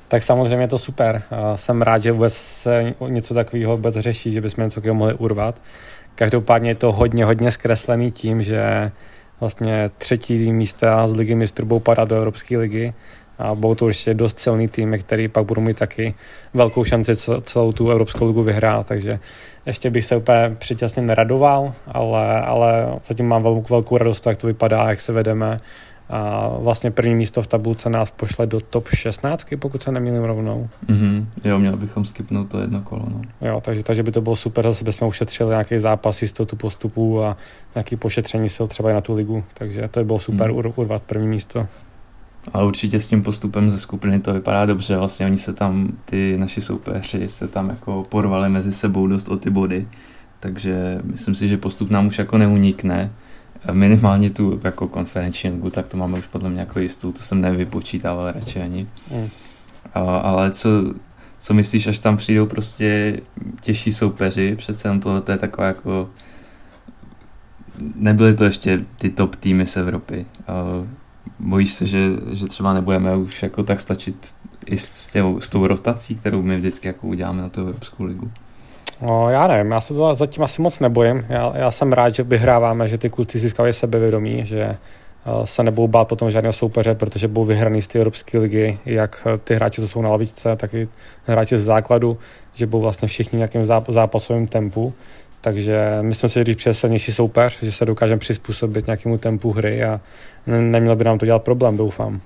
Tak 0.07 0.23
samozřejmě 0.23 0.63
je 0.63 0.67
to 0.67 0.77
super. 0.77 1.23
Jsem 1.55 1.81
rád, 1.81 2.03
že 2.03 2.11
vůbec 2.11 2.33
se 2.33 2.93
něco 3.07 3.33
takového 3.33 3.77
vůbec 3.77 3.95
řeší, 3.95 4.31
že 4.31 4.41
bychom 4.41 4.63
něco 4.63 4.75
takového 4.75 4.95
mohli 4.95 5.13
urvat. 5.13 5.61
Každopádně 6.15 6.69
je 6.69 6.75
to 6.75 6.91
hodně, 6.91 7.25
hodně 7.25 7.51
zkreslený 7.51 8.11
tím, 8.11 8.43
že 8.43 8.91
vlastně 9.39 9.91
třetí 9.97 10.53
místa 10.53 11.07
z 11.07 11.15
ligy 11.15 11.35
mistrů 11.35 11.65
budou 11.65 11.79
padat 11.79 12.09
do 12.09 12.15
Evropské 12.15 12.57
ligy 12.57 12.93
a 13.39 13.55
budou 13.55 13.75
to 13.75 13.85
určitě 13.85 14.13
dost 14.13 14.39
silný 14.39 14.67
tým, 14.67 14.97
který 14.99 15.27
pak 15.27 15.45
budou 15.45 15.61
mít 15.61 15.77
taky 15.77 16.13
velkou 16.53 16.83
šanci 16.83 17.15
celou 17.41 17.71
tu 17.71 17.89
Evropskou 17.89 18.27
ligu 18.27 18.43
vyhrát, 18.43 18.87
takže 18.87 19.19
ještě 19.65 19.89
bych 19.89 20.05
se 20.05 20.15
úplně 20.15 20.55
předčasně 20.57 21.01
neradoval, 21.01 21.73
ale, 21.87 22.41
ale 22.41 22.87
zatím 23.07 23.27
mám 23.27 23.43
velkou, 23.43 23.73
velkou 23.73 23.97
radost, 23.97 24.25
jak 24.25 24.37
to 24.37 24.47
vypadá, 24.47 24.89
jak 24.89 24.99
se 25.01 25.13
vedeme 25.13 25.59
a 26.09 26.49
vlastně 26.59 26.91
první 26.91 27.15
místo 27.15 27.41
v 27.41 27.47
tabulce 27.47 27.89
nás 27.89 28.11
pošle 28.11 28.47
do 28.47 28.59
top 28.59 28.87
16, 28.87 29.47
pokud 29.59 29.83
se 29.83 29.91
nemýlím 29.91 30.23
rovnou. 30.23 30.69
Mm-hmm. 30.89 31.25
Jo, 31.43 31.59
měli 31.59 31.77
bychom 31.77 32.05
skipnout 32.05 32.49
to 32.49 32.59
jedno 32.59 32.81
kolo. 32.81 33.05
No. 33.09 33.21
Jo, 33.41 33.61
takže, 33.61 33.83
takže 33.83 34.03
by 34.03 34.11
to 34.11 34.21
bylo 34.21 34.35
super, 34.35 34.65
zase 34.65 34.83
bychom 34.83 35.07
ušetřili 35.07 35.49
nějaký 35.49 35.79
zápas, 35.79 36.21
jistotu 36.21 36.55
postupu 36.55 37.23
a 37.23 37.37
nějaký 37.75 37.95
pošetření 37.95 38.49
sil 38.55 38.65
třeba 38.67 38.91
i 38.91 38.93
na 38.93 39.01
tu 39.01 39.13
ligu, 39.13 39.43
takže 39.53 39.87
to 39.87 39.99
by 39.99 40.03
bylo 40.05 40.19
super 40.19 40.51
mm. 40.51 40.73
urvat 40.75 41.03
první 41.03 41.27
místo. 41.27 41.67
A 42.53 42.63
určitě 42.63 42.99
s 42.99 43.07
tím 43.07 43.23
postupem 43.23 43.69
ze 43.69 43.79
skupiny 43.79 44.19
to 44.19 44.33
vypadá 44.33 44.65
dobře, 44.65 44.97
vlastně 44.97 45.25
oni 45.25 45.37
se 45.37 45.53
tam, 45.53 45.91
ty 46.05 46.37
naši 46.37 46.61
soupeři 46.61 47.29
se 47.29 47.47
tam 47.47 47.69
jako 47.69 48.05
porvali 48.09 48.49
mezi 48.49 48.73
sebou 48.73 49.07
dost 49.07 49.29
o 49.29 49.37
ty 49.37 49.49
body, 49.49 49.87
takže 50.39 50.99
myslím 51.03 51.35
si, 51.35 51.47
že 51.47 51.57
postup 51.57 51.89
nám 51.89 52.07
už 52.07 52.17
jako 52.19 52.37
neunikne, 52.37 53.11
minimálně 53.71 54.29
tu 54.29 54.61
jako 54.63 54.87
konferenční 54.87 55.49
ligu, 55.49 55.69
tak 55.69 55.87
to 55.87 55.97
máme 55.97 56.19
už 56.19 56.27
podle 56.27 56.49
mě 56.49 56.59
jako 56.59 56.79
jistou, 56.79 57.11
to 57.11 57.19
jsem 57.19 57.41
nevypočítával 57.41 58.31
radši 58.31 58.61
ani. 58.61 58.87
Mm. 59.11 59.29
A, 59.93 59.99
ale 60.17 60.51
co, 60.51 60.69
co 61.39 61.53
myslíš, 61.53 61.87
až 61.87 61.99
tam 61.99 62.17
přijdou 62.17 62.45
prostě 62.45 63.19
těžší 63.61 63.91
soupeři, 63.91 64.55
přece 64.55 64.87
jenom 64.87 64.99
tohle 64.99 65.21
je 65.29 65.37
taková 65.37 65.67
jako 65.67 66.09
nebyly 67.95 68.33
to 68.33 68.43
ještě 68.43 68.85
ty 68.95 69.09
top 69.09 69.35
týmy 69.35 69.65
z 69.65 69.77
Evropy. 69.77 70.25
A 70.47 70.53
bojíš 71.39 71.73
se, 71.73 71.85
že, 71.85 72.09
že 72.31 72.45
třeba 72.45 72.73
nebudeme 72.73 73.15
už 73.15 73.43
jako 73.43 73.63
tak 73.63 73.79
stačit 73.79 74.35
i 74.65 74.77
s, 74.77 75.07
těm, 75.07 75.41
s 75.41 75.49
tou 75.49 75.67
rotací, 75.67 76.15
kterou 76.15 76.41
my 76.41 76.57
vždycky 76.57 76.87
jako 76.87 77.07
uděláme 77.07 77.41
na 77.41 77.49
tu 77.49 77.61
Evropskou 77.61 78.03
ligu? 78.03 78.31
No, 79.01 79.29
já 79.29 79.47
nevím, 79.47 79.71
já 79.71 79.81
se 79.81 79.93
to 79.93 80.15
zatím 80.15 80.43
asi 80.43 80.61
moc 80.61 80.79
nebojím. 80.79 81.25
Já, 81.29 81.53
já 81.55 81.71
jsem 81.71 81.93
rád, 81.93 82.15
že 82.15 82.23
vyhráváme, 82.23 82.87
že 82.87 82.97
ty 82.97 83.09
kluci 83.09 83.39
získávají 83.39 83.73
sebevědomí, 83.73 84.45
že 84.45 84.61
eh, 84.61 84.77
se 85.43 85.63
nebudou 85.63 85.87
bát 85.87 86.07
potom 86.07 86.31
žádného 86.31 86.53
soupeře, 86.53 86.95
protože 86.95 87.27
budou 87.27 87.45
vyhraný 87.45 87.81
z 87.81 87.87
té 87.87 87.99
Evropské 87.99 88.39
ligy, 88.39 88.79
jak 88.85 89.27
eh, 89.27 89.37
ty 89.37 89.55
hráči, 89.55 89.81
co 89.81 89.87
jsou 89.87 90.01
na 90.01 90.09
lavičce, 90.09 90.55
tak 90.55 90.73
i 90.73 90.87
hráči 91.25 91.57
z 91.57 91.63
základu, 91.63 92.17
že 92.53 92.65
budou 92.65 92.81
vlastně 92.81 93.07
všichni 93.07 93.37
nějakým 93.37 93.65
zápasovým 93.87 94.47
tempu. 94.47 94.93
Takže 95.41 95.97
myslím 96.01 96.29
si, 96.29 96.33
že 96.33 96.43
když 96.43 96.55
přijde 96.55 96.73
silnější 96.73 97.11
soupeř, 97.11 97.59
že 97.61 97.71
se 97.71 97.85
dokážeme 97.85 98.19
přizpůsobit 98.19 98.85
nějakému 98.87 99.17
tempu 99.17 99.51
hry 99.51 99.83
a 99.83 100.01
nemělo 100.47 100.95
by 100.95 101.03
nám 101.03 101.17
to 101.17 101.25
dělat 101.25 101.43
problém, 101.43 101.77
doufám. 101.77 102.21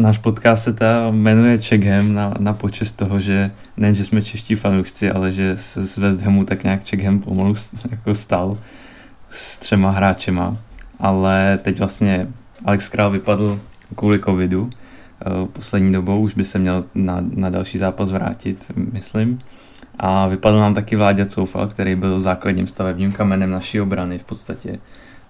Náš 0.00 0.18
podcast 0.18 0.64
se 0.64 0.72
ta 0.72 1.10
jmenuje 1.10 1.58
Checkham 1.58 2.14
na, 2.14 2.34
na 2.38 2.52
počest 2.52 2.92
toho, 2.92 3.20
že 3.20 3.50
nejen, 3.76 3.94
že 3.94 4.04
jsme 4.04 4.22
čeští 4.22 4.54
fanoušci, 4.54 5.10
ale 5.10 5.32
že 5.32 5.56
se 5.56 5.86
z 5.86 5.98
West 5.98 6.20
Hamu 6.20 6.44
tak 6.44 6.64
nějak 6.64 6.84
Checkham 6.84 7.18
pomalu 7.18 7.54
jako 7.90 8.14
stal 8.14 8.58
s 9.28 9.58
třema 9.58 9.90
hráčema. 9.90 10.56
Ale 10.98 11.58
teď 11.62 11.78
vlastně 11.78 12.28
Alex 12.64 12.88
Král 12.88 13.10
vypadl 13.10 13.60
kvůli 13.94 14.18
covidu. 14.18 14.70
Eh, 14.72 15.46
poslední 15.52 15.92
dobou 15.92 16.20
už 16.20 16.34
by 16.34 16.44
se 16.44 16.58
měl 16.58 16.84
na, 16.94 17.16
na 17.20 17.50
další 17.50 17.78
zápas 17.78 18.10
vrátit, 18.10 18.66
myslím. 18.76 19.38
A 19.98 20.26
vypadl 20.26 20.58
nám 20.58 20.74
taky 20.74 20.96
Vláďa 20.96 21.26
Coufal, 21.26 21.66
který 21.66 21.94
byl 21.94 22.20
základním 22.20 22.66
stavebním 22.66 23.12
kamenem 23.12 23.50
naší 23.50 23.80
obrany 23.80 24.18
v 24.18 24.24
podstatě 24.24 24.78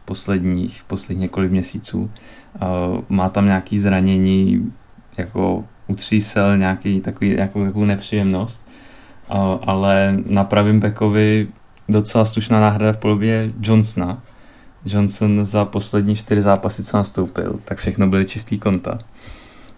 posledních, 0.05 0.83
posledních 0.87 1.23
několik 1.23 1.51
měsíců. 1.51 2.11
Má 3.09 3.29
tam 3.29 3.47
nějaký 3.47 3.79
zranění, 3.79 4.73
jako 5.19 5.65
utřísel, 5.87 6.59
nějaký 6.59 7.00
takový, 7.00 7.31
jako, 7.31 7.65
takovou 7.65 7.85
nepříjemnost, 7.85 8.67
ale 9.62 10.19
na 10.27 10.45
pravém 10.45 10.81
bekovi 10.81 11.49
docela 11.88 12.25
slušná 12.25 12.61
náhrada 12.61 12.93
v 12.93 12.97
podobě 12.97 13.53
Johnsona. 13.61 14.23
Johnson 14.85 15.45
za 15.45 15.65
poslední 15.65 16.17
čtyři 16.17 16.43
zápasy, 16.43 16.85
co 16.85 16.97
nastoupil, 16.97 17.61
tak 17.65 17.79
všechno 17.79 18.07
byly 18.07 18.25
čistý 18.25 18.59
konta. 18.59 18.99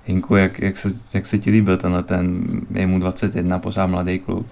Hinku, 0.07 0.37
jak, 0.37 0.61
jak, 0.61 0.77
se, 0.77 0.89
jak 1.15 1.27
se 1.27 1.39
ti 1.39 1.51
líbil 1.51 1.77
tenhle 1.77 2.03
ten, 2.03 2.43
je 2.75 2.87
mu 2.87 2.99
21, 2.99 3.59
pořád 3.59 3.87
mladý 3.87 4.19
kluk. 4.19 4.47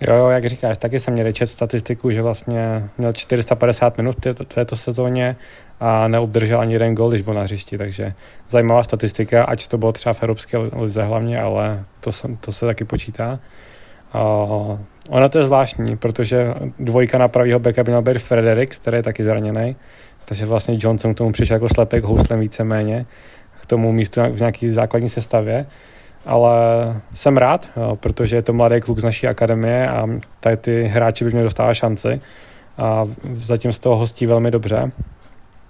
Jo, 0.00 0.14
jo, 0.14 0.28
jak 0.28 0.46
říkáš, 0.46 0.78
taky 0.78 1.00
jsem 1.00 1.14
měl 1.14 1.32
čet 1.32 1.46
statistiku, 1.46 2.10
že 2.10 2.22
vlastně 2.22 2.88
měl 2.98 3.12
450 3.12 3.98
minut 3.98 4.16
v 4.24 4.54
této 4.54 4.76
sezóně 4.76 5.36
a 5.80 6.08
neobdržel 6.08 6.60
ani 6.60 6.72
jeden 6.72 6.94
gol, 6.94 7.10
když 7.10 7.22
byl 7.22 7.34
na 7.34 7.42
hřišti, 7.42 7.78
takže 7.78 8.14
zajímavá 8.50 8.82
statistika, 8.82 9.44
ať 9.44 9.68
to 9.68 9.78
bylo 9.78 9.92
třeba 9.92 10.12
v 10.12 10.22
Evropské 10.22 10.58
lize 10.58 11.02
hlavně, 11.02 11.40
ale 11.40 11.84
to 12.00 12.12
se, 12.12 12.28
to 12.40 12.52
se 12.52 12.66
taky 12.66 12.84
počítá. 12.84 13.38
Uh, 14.14 14.78
ono 15.08 15.28
to 15.28 15.38
je 15.38 15.44
zvláštní, 15.44 15.96
protože 15.96 16.54
dvojka 16.78 17.18
na 17.18 17.28
pravýho 17.28 17.58
beka 17.58 17.84
by 17.84 17.90
měl 17.90 18.02
být 18.02 18.18
Fredericks, 18.18 18.78
který 18.78 18.96
je 18.96 19.02
taky 19.02 19.22
zraněný, 19.22 19.76
takže 20.24 20.46
vlastně 20.46 20.76
Johnson 20.80 21.14
k 21.14 21.18
tomu 21.18 21.32
přišel 21.32 21.54
jako 21.54 21.68
slepek 21.68 22.04
houslem 22.04 22.40
víceméně, 22.40 23.06
k 23.62 23.66
tomu 23.66 23.92
místu 23.92 24.20
v 24.20 24.38
nějaké 24.38 24.72
základní 24.72 25.08
sestavě 25.08 25.66
ale 26.26 26.56
jsem 27.14 27.36
rád, 27.36 27.70
protože 28.00 28.36
je 28.36 28.42
to 28.42 28.52
mladý 28.52 28.80
kluk 28.80 29.00
z 29.00 29.04
naší 29.04 29.28
akademie 29.28 29.88
a 29.88 30.06
tady 30.40 30.56
ty 30.56 30.84
hráči 30.84 31.24
by 31.24 31.30
měli 31.30 31.44
dostávat 31.44 31.74
šanci 31.74 32.20
a 32.78 33.04
zatím 33.32 33.72
z 33.72 33.78
toho 33.78 33.96
hostí 33.96 34.26
velmi 34.26 34.50
dobře. 34.50 34.92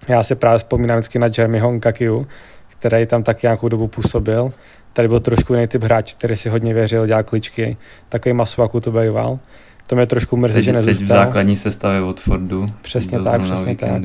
Já 0.08 0.22
si 0.22 0.34
právě 0.34 0.58
vzpomínám 0.58 0.98
vždycky 0.98 1.18
na 1.18 1.26
Jeremyho 1.38 1.72
Nkakiu, 1.72 2.26
který 2.68 3.06
tam 3.06 3.22
taky 3.22 3.46
nějakou 3.46 3.68
dobu 3.68 3.88
působil. 3.88 4.52
Tady 4.92 5.08
byl 5.08 5.20
trošku 5.20 5.54
jiný 5.54 5.66
typ 5.66 5.82
hráč, 5.82 6.14
který 6.14 6.36
si 6.36 6.48
hodně 6.48 6.74
věřil, 6.74 7.06
dělal 7.06 7.22
kličky, 7.22 7.76
takový 8.08 8.32
masu, 8.32 8.80
to 8.80 8.92
býval. 8.92 9.38
To 9.86 9.96
mě 9.96 10.06
trošku 10.06 10.36
mrzí, 10.36 10.62
že 10.62 10.72
nezůstal. 10.72 10.98
Teď 10.98 11.06
v 11.06 11.08
základní 11.08 11.56
sestavě 11.56 12.00
Fordu. 12.16 12.70
Přesně 12.82 13.20
tak, 13.20 13.42
přesně 13.42 13.76
tak. 13.76 14.02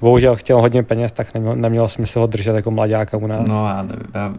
Bohužel 0.00 0.36
chtěl 0.36 0.60
hodně 0.60 0.82
peněz, 0.82 1.12
tak 1.12 1.34
nemělo, 1.34 1.54
nemělo 1.54 1.88
smysl 1.88 2.20
ho 2.20 2.26
držet 2.26 2.56
jako 2.56 2.70
mladáka 2.70 3.16
u 3.16 3.26
nás. 3.26 3.48
No 3.48 3.68
já 3.68 3.82
nevím, 3.82 4.06
já 4.14 4.34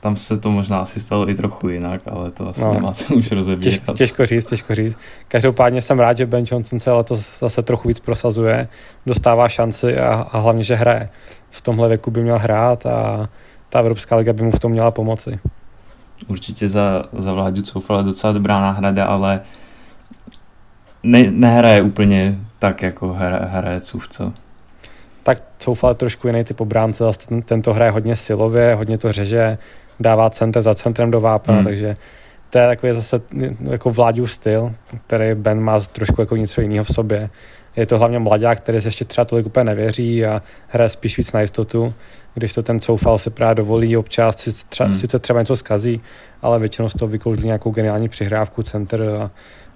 tam 0.00 0.16
se 0.16 0.38
to 0.38 0.50
možná 0.50 0.78
asi 0.78 1.00
stalo 1.00 1.30
i 1.30 1.34
trochu 1.34 1.68
jinak, 1.68 2.00
ale 2.06 2.30
to 2.30 2.48
asi 2.48 2.60
no, 2.60 2.74
nemá 2.74 2.92
co 2.92 3.14
už 3.14 3.32
rozebírat. 3.32 3.62
Těžko, 3.62 3.94
těžko 3.94 4.26
říct, 4.26 4.46
těžko 4.46 4.74
říct. 4.74 4.98
Každopádně 5.28 5.82
jsem 5.82 5.98
rád, 5.98 6.18
že 6.18 6.26
Ben 6.26 6.44
Johnson 6.50 6.80
se 6.80 6.92
letos 6.92 7.38
zase 7.38 7.62
trochu 7.62 7.88
víc 7.88 8.00
prosazuje, 8.00 8.68
dostává 9.06 9.48
šanci 9.48 9.98
a, 9.98 10.26
a 10.32 10.38
hlavně, 10.38 10.62
že 10.62 10.74
hraje. 10.74 11.08
V 11.50 11.60
tomhle 11.60 11.88
věku 11.88 12.10
by 12.10 12.22
měl 12.22 12.38
hrát 12.38 12.86
a 12.86 13.28
ta 13.68 13.78
Evropská 13.78 14.16
liga 14.16 14.32
by 14.32 14.42
mu 14.42 14.50
v 14.50 14.58
tom 14.58 14.72
měla 14.72 14.90
pomoci. 14.90 15.38
Určitě 16.28 16.68
za, 16.68 17.04
za 17.18 17.32
Vláďu 17.32 17.62
Coufala 17.62 18.02
docela 18.02 18.32
dobrá 18.32 18.60
náhrada, 18.60 19.04
ale 19.04 19.40
ne, 21.02 21.30
nehraje 21.30 21.82
úplně 21.82 22.38
tak, 22.58 22.82
jako 22.82 23.12
hraje, 23.12 23.40
hraje 23.44 23.80
Cuf, 23.80 24.08
co? 24.08 24.32
Tak 25.22 25.42
Coufal 25.58 25.94
trošku 25.94 26.26
jiný 26.26 26.44
typ 26.44 26.60
obránce, 26.60 27.04
zase 27.04 27.26
ten, 27.26 27.42
tento 27.42 27.72
hraje 27.72 27.90
hodně 27.90 28.16
silově, 28.16 28.74
hodně 28.74 28.98
to 28.98 29.12
řeže, 29.12 29.58
dává 30.00 30.30
center 30.30 30.62
za 30.62 30.74
centrem 30.74 31.10
do 31.10 31.20
vápna, 31.20 31.54
hmm. 31.54 31.64
takže 31.64 31.96
to 32.50 32.58
je 32.58 32.66
takový 32.66 32.92
zase 32.92 33.20
jako 33.70 33.90
vládův 33.90 34.32
styl, 34.32 34.74
který 35.06 35.34
Ben 35.34 35.60
má 35.60 35.80
trošku 35.80 36.20
jako 36.20 36.36
něco 36.36 36.60
jiného 36.60 36.84
v 36.84 36.94
sobě. 36.94 37.30
Je 37.76 37.86
to 37.86 37.98
hlavně 37.98 38.18
mladák, 38.18 38.58
který 38.58 38.80
se 38.80 38.88
ještě 38.88 39.04
třeba 39.04 39.24
tolik 39.24 39.46
úplně 39.46 39.64
nevěří 39.64 40.26
a 40.26 40.42
hraje 40.68 40.88
spíš 40.88 41.16
víc 41.16 41.32
na 41.32 41.40
jistotu, 41.40 41.94
když 42.34 42.54
to 42.54 42.62
ten 42.62 42.80
Coufal 42.80 43.18
si 43.18 43.30
právě 43.30 43.54
dovolí 43.54 43.96
občas, 43.96 44.38
si 44.38 44.66
třeba, 44.66 44.86
hmm. 44.86 44.94
sice 44.94 45.18
třeba 45.18 45.40
něco 45.40 45.56
zkazí, 45.56 46.00
ale 46.42 46.58
většinou 46.58 46.88
z 46.88 46.94
toho 46.94 47.08
vykouzlí 47.08 47.46
nějakou 47.46 47.70
geniální 47.70 48.08
přihrávku, 48.08 48.62
center 48.62 49.02
a 49.02 49.30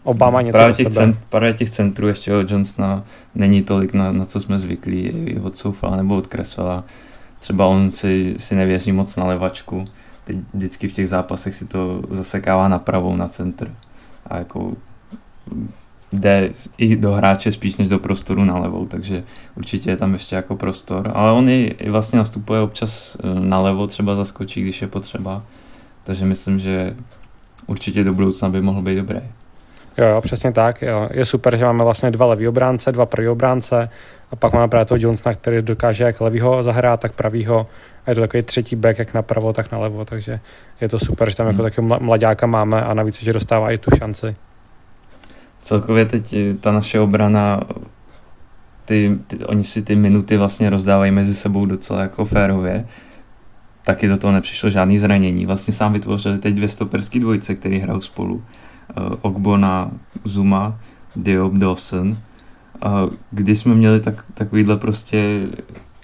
Obama 0.04 0.42
něco 0.42 0.58
právě 0.58 0.74
těch, 0.74 0.88
cent, 0.88 1.18
právě 1.28 1.54
těch 1.54 1.70
centrů 1.70 2.08
ještě 2.08 2.34
od 2.34 2.50
Johnsona 2.50 3.04
není 3.34 3.62
tolik, 3.62 3.94
na, 3.94 4.12
na 4.12 4.24
co 4.24 4.40
jsme 4.40 4.58
zvyklí, 4.58 5.00
i 5.00 5.38
od 5.38 5.56
Soufala 5.56 5.96
nebo 5.96 6.16
od 6.16 6.26
Kresvela. 6.26 6.84
Třeba 7.38 7.66
on 7.66 7.90
si, 7.90 8.34
si 8.36 8.54
nevěří 8.54 8.92
moc 8.92 9.16
na 9.16 9.24
levačku, 9.24 9.84
teď 10.24 10.36
vždycky 10.54 10.88
v 10.88 10.92
těch 10.92 11.08
zápasech 11.08 11.54
si 11.54 11.66
to 11.66 12.02
zasekává 12.10 12.68
na 12.68 12.78
pravou, 12.78 13.16
na 13.16 13.28
centr. 13.28 13.74
A 14.26 14.36
jako 14.36 14.72
jde 16.12 16.50
i 16.78 16.96
do 16.96 17.12
hráče 17.12 17.52
spíš 17.52 17.76
než 17.76 17.88
do 17.88 17.98
prostoru 17.98 18.44
na 18.44 18.58
levou, 18.58 18.86
takže 18.86 19.24
určitě 19.56 19.90
je 19.90 19.96
tam 19.96 20.12
ještě 20.12 20.36
jako 20.36 20.56
prostor. 20.56 21.10
Ale 21.14 21.32
on 21.32 21.48
i, 21.48 21.64
i 21.78 21.90
vlastně 21.90 22.18
nastupuje 22.18 22.60
občas 22.60 23.16
e, 23.16 23.40
na 23.40 23.60
levo, 23.60 23.86
třeba 23.86 24.14
zaskočí, 24.14 24.62
když 24.62 24.82
je 24.82 24.88
potřeba. 24.88 25.42
takže 26.04 26.24
myslím, 26.24 26.58
že 26.58 26.96
určitě 27.66 28.04
do 28.04 28.12
budoucna 28.12 28.48
by 28.48 28.60
mohl 28.60 28.82
být 28.82 28.96
dobrý. 28.96 29.20
Jo, 29.98 30.06
jo, 30.06 30.20
přesně 30.20 30.52
tak. 30.52 30.82
Jo. 30.82 31.08
Je 31.12 31.24
super, 31.24 31.56
že 31.56 31.64
máme 31.64 31.84
vlastně 31.84 32.10
dva 32.10 32.26
levý 32.26 32.48
obránce, 32.48 32.92
dva 32.92 33.06
pravý 33.06 33.28
obránce 33.28 33.88
a 34.30 34.36
pak 34.36 34.52
máme 34.52 34.68
právě 34.68 34.84
toho 34.84 34.98
Johnsona, 35.00 35.34
který 35.34 35.62
dokáže 35.62 36.04
jak 36.04 36.20
levýho 36.20 36.62
zahrát, 36.62 37.00
tak 37.00 37.12
pravýho 37.12 37.66
a 38.06 38.10
je 38.10 38.14
to 38.14 38.20
takový 38.20 38.42
třetí 38.42 38.76
back 38.76 38.98
jak 38.98 39.14
napravo, 39.14 39.52
tak 39.52 39.72
nalevo, 39.72 40.04
takže 40.04 40.40
je 40.80 40.88
to 40.88 40.98
super, 40.98 41.30
že 41.30 41.36
tam 41.36 41.46
jako 41.46 41.56
hmm. 41.56 41.64
jako 41.64 41.82
takového 41.82 42.06
mladáka 42.06 42.46
máme 42.46 42.82
a 42.82 42.94
navíc, 42.94 43.22
že 43.22 43.32
dostává 43.32 43.70
i 43.70 43.78
tu 43.78 43.90
šanci. 43.98 44.36
Celkově 45.62 46.04
teď 46.04 46.34
ta 46.60 46.72
naše 46.72 47.00
obrana, 47.00 47.60
ty, 48.84 49.18
ty, 49.26 49.44
oni 49.44 49.64
si 49.64 49.82
ty 49.82 49.96
minuty 49.96 50.36
vlastně 50.36 50.70
rozdávají 50.70 51.10
mezi 51.10 51.34
sebou 51.34 51.66
docela 51.66 52.00
jako 52.00 52.24
férově. 52.24 52.86
Taky 53.84 54.08
do 54.08 54.16
toho 54.16 54.32
nepřišlo 54.32 54.70
žádný 54.70 54.98
zranění. 54.98 55.46
Vlastně 55.46 55.74
sám 55.74 55.92
vytvořili 55.92 56.38
teď 56.38 56.54
dvě 56.54 56.68
stoperský 56.68 57.20
dvojice, 57.20 57.54
který 57.54 57.78
hrajou 57.78 58.00
spolu. 58.00 58.42
Uh, 58.96 59.14
Ogbona, 59.20 59.90
Zuma, 60.24 60.78
Diop, 61.16 61.52
Dawson. 61.52 62.18
Kdy 63.30 63.56
jsme 63.56 63.74
měli 63.74 64.00
tak, 64.00 64.24
takovýhle 64.34 64.76
prostě 64.76 65.46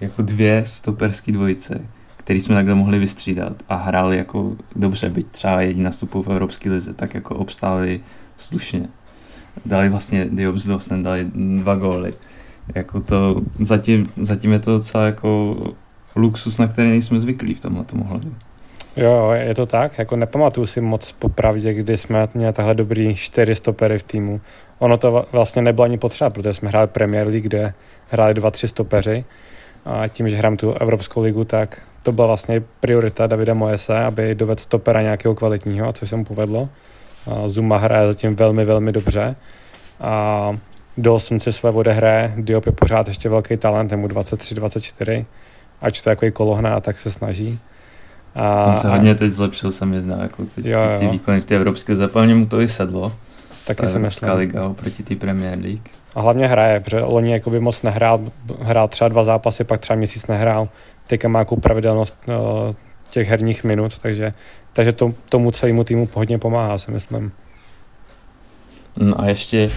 jako 0.00 0.22
dvě 0.22 0.64
stoperský 0.64 1.32
dvojice, 1.32 1.80
který 2.16 2.40
jsme 2.40 2.54
takhle 2.54 2.75
mohli 2.75 2.99
vystřídat 2.99 3.52
a 3.68 3.75
hráli 3.75 4.16
jako 4.16 4.56
dobře, 4.76 5.10
byť 5.10 5.26
třeba 5.26 5.60
jediný 5.60 5.84
nastupu 5.84 6.22
v 6.22 6.28
Evropské 6.28 6.70
lize, 6.70 6.94
tak 6.94 7.14
jako 7.14 7.34
obstáli 7.34 8.00
slušně. 8.37 8.88
Dali 9.66 9.88
vlastně 9.88 10.28
Diop 10.30 10.56
s 10.56 10.66
Dawson, 10.66 11.02
dali 11.02 11.30
dva 11.34 11.75
góly. 11.75 12.14
Jako 12.75 13.00
to, 13.00 13.42
zatím, 13.54 14.06
zatím 14.16 14.52
je 14.52 14.58
to 14.58 14.70
docela 14.70 15.04
jako 15.04 15.56
luxus, 16.16 16.58
na 16.58 16.66
který 16.66 16.88
nejsme 16.88 17.20
zvyklí 17.20 17.54
v 17.54 17.60
tomhle 17.60 17.84
ohledu. 18.00 18.34
Jo, 18.97 19.30
je 19.30 19.54
to 19.54 19.66
tak. 19.66 19.99
Jako 19.99 20.16
nepamatuju 20.16 20.66
si 20.66 20.80
moc 20.80 21.12
popravdě, 21.12 21.75
kdy 21.75 21.97
jsme 21.97 22.28
měli 22.35 22.52
takhle 22.52 22.75
dobrý 22.75 23.14
čtyři 23.14 23.54
stopery 23.54 23.99
v 23.99 24.02
týmu. 24.02 24.40
Ono 24.78 24.97
to 24.97 25.26
vlastně 25.32 25.62
nebylo 25.62 25.85
ani 25.85 25.99
potřeba, 25.99 26.30
protože 26.30 26.52
jsme 26.52 26.68
hráli 26.68 26.87
Premier 26.87 27.26
League, 27.26 27.42
kde 27.42 27.75
hráli 28.11 28.35
dva, 28.35 28.50
tři 28.50 28.68
stopeři. 28.68 29.25
A 29.85 30.09
tím, 30.09 30.28
že 30.28 30.37
hrám 30.37 30.56
tu 30.56 30.73
Evropskou 30.73 31.23
ligu, 31.23 31.44
tak 31.44 31.82
to 32.02 32.12
byla 32.12 32.26
vlastně 32.26 32.62
priorita 32.80 33.26
Davida 33.26 33.54
Moese, 33.54 33.99
aby 33.99 34.35
dovedl 34.35 34.61
stopera 34.61 35.02
nějakého 35.02 35.35
kvalitního, 35.35 35.88
a 35.88 35.92
co 35.92 36.06
se 36.06 36.16
mu 36.16 36.25
povedlo. 36.25 36.68
Zuma 37.47 37.76
hraje 37.76 38.06
zatím 38.06 38.37
velmi, 38.37 38.64
velmi 38.64 38.92
dobře. 38.92 39.37
A 40.00 40.56
Dawson 40.97 41.40
si 41.40 41.52
své 41.52 41.70
odehraje, 41.70 42.32
Diop 42.37 42.66
je 42.66 42.73
pořád 42.73 43.09
ještě 43.09 43.28
velký 43.28 43.56
talent, 43.56 43.92
mu 43.92 44.06
23-24, 44.06 45.25
ač 45.80 46.00
to 46.00 46.11
je 46.11 46.12
jako 46.12 46.30
kolohná, 46.32 46.80
tak 46.80 46.99
se 46.99 47.11
snaží. 47.11 47.59
A, 48.34 48.66
On 48.66 48.75
se 48.75 48.88
hodně 48.88 49.14
teď 49.14 49.30
zlepšil, 49.30 49.72
se 49.72 49.87
mi 49.87 50.00
zdá, 50.00 50.16
jako 50.22 50.44
ty, 50.44 50.70
jo, 50.70 50.80
ty, 50.99 51.06
ty 51.06 51.12
výkony 51.12 51.40
v 51.40 51.44
té 51.44 51.56
evropské 51.56 51.96
zapalně 51.96 52.34
mu 52.34 52.46
to 52.46 52.60
i 52.60 52.68
sedlo. 52.68 53.12
Taky 53.66 53.87
se 53.87 53.99
myslím. 53.99 54.30
liga 54.32 54.66
oproti 54.66 55.02
té 55.02 55.16
Premier 55.16 55.58
League. 55.58 55.88
A 56.14 56.20
hlavně 56.20 56.46
hraje, 56.46 56.80
protože 56.80 57.00
loni 57.00 57.32
jakoby 57.32 57.60
moc 57.60 57.82
nehrál, 57.82 58.20
hrál 58.60 58.88
třeba 58.88 59.08
dva 59.08 59.25
zápasy, 59.25 59.64
pak 59.64 59.80
třeba 59.80 59.96
měsíc 59.96 60.26
nehrál. 60.26 60.68
Teďka 61.06 61.28
má 61.28 61.38
nějakou 61.38 61.56
pravidelnost 61.56 62.16
uh, 62.26 62.75
těch 63.10 63.28
herních 63.28 63.64
minut, 63.64 63.99
takže, 63.99 64.34
takže 64.72 64.92
to, 64.92 65.14
tomu 65.28 65.50
celému 65.50 65.84
týmu 65.84 66.08
hodně 66.14 66.38
pomáhá, 66.38 66.78
si 66.78 66.90
myslím. 66.90 67.32
No 68.96 69.20
a 69.20 69.26
ještě 69.26 69.70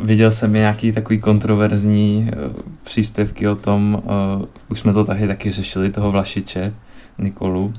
viděl 0.00 0.30
jsem 0.30 0.52
nějaký 0.52 0.92
takový 0.92 1.20
kontroverzní 1.20 2.30
uh, 2.32 2.52
příspěvky 2.84 3.48
o 3.48 3.54
tom, 3.54 4.02
uh, 4.38 4.44
už 4.68 4.80
jsme 4.80 4.92
to 4.92 5.04
taky 5.04 5.26
taky 5.26 5.50
řešili, 5.50 5.90
toho 5.90 6.10
Vlašiče, 6.12 6.72
Nikolu. 7.20 7.74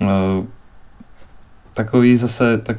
Uh, 0.00 0.08
takový 1.74 2.16
zase, 2.16 2.58
tak 2.58 2.76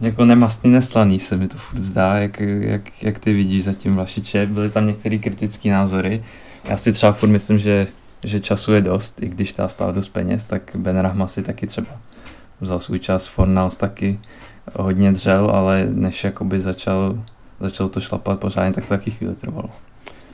jako 0.00 0.24
nemastný, 0.24 0.70
neslaný 0.70 1.20
se 1.20 1.36
mi 1.36 1.48
to 1.48 1.58
furt 1.58 1.80
zdá, 1.80 2.14
jak, 2.16 2.40
jak, 2.40 3.02
jak 3.02 3.18
ty 3.18 3.32
vidíš 3.32 3.64
zatím 3.64 3.94
Vlašiče. 3.94 4.46
Byly 4.46 4.70
tam 4.70 4.86
některé 4.86 5.18
kritické 5.18 5.70
názory. 5.70 6.24
Já 6.64 6.76
si 6.76 6.92
třeba 6.92 7.12
furt 7.12 7.28
myslím, 7.28 7.58
že, 7.58 7.86
že 8.24 8.40
času 8.40 8.72
je 8.72 8.80
dost, 8.80 9.22
i 9.22 9.28
když 9.28 9.52
ta 9.52 9.68
stál 9.68 9.92
dost 9.92 10.08
peněz, 10.08 10.44
tak 10.44 10.70
Ben 10.74 10.98
Rahma 10.98 11.28
si 11.28 11.42
taky 11.42 11.66
třeba 11.66 11.86
vzal 12.60 12.80
svůj 12.80 12.98
čas, 12.98 13.26
Fornals 13.26 13.76
taky 13.76 14.20
hodně 14.74 15.12
dřel, 15.12 15.50
ale 15.50 15.86
než 15.90 16.24
jakoby 16.24 16.60
začal, 16.60 17.24
začal 17.60 17.88
to 17.88 18.00
šlapat 18.00 18.40
pořádně, 18.40 18.72
tak 18.72 18.84
to 18.84 18.88
taky 18.88 19.10
chvíli 19.10 19.34
trvalo. 19.34 19.70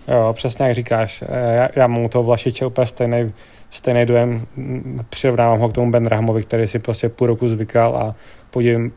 Jo, 0.08 0.32
přesně 0.32 0.66
jak 0.66 0.74
říkáš. 0.74 1.24
Já, 1.54 1.68
já 1.76 1.86
mám 1.86 2.08
toho 2.08 2.24
Vlašiče 2.24 2.66
úplně 2.66 2.86
stejný, 2.86 3.32
stejný 3.70 4.06
dojem. 4.06 4.46
Přirovnávám 5.10 5.58
ho 5.58 5.68
k 5.68 5.72
tomu 5.72 5.90
Ben 5.90 6.06
Rahmovi, 6.06 6.42
který 6.42 6.66
si 6.66 6.78
prostě 6.78 7.08
půl 7.08 7.26
roku 7.26 7.48
zvykal 7.48 7.96
a 7.96 8.12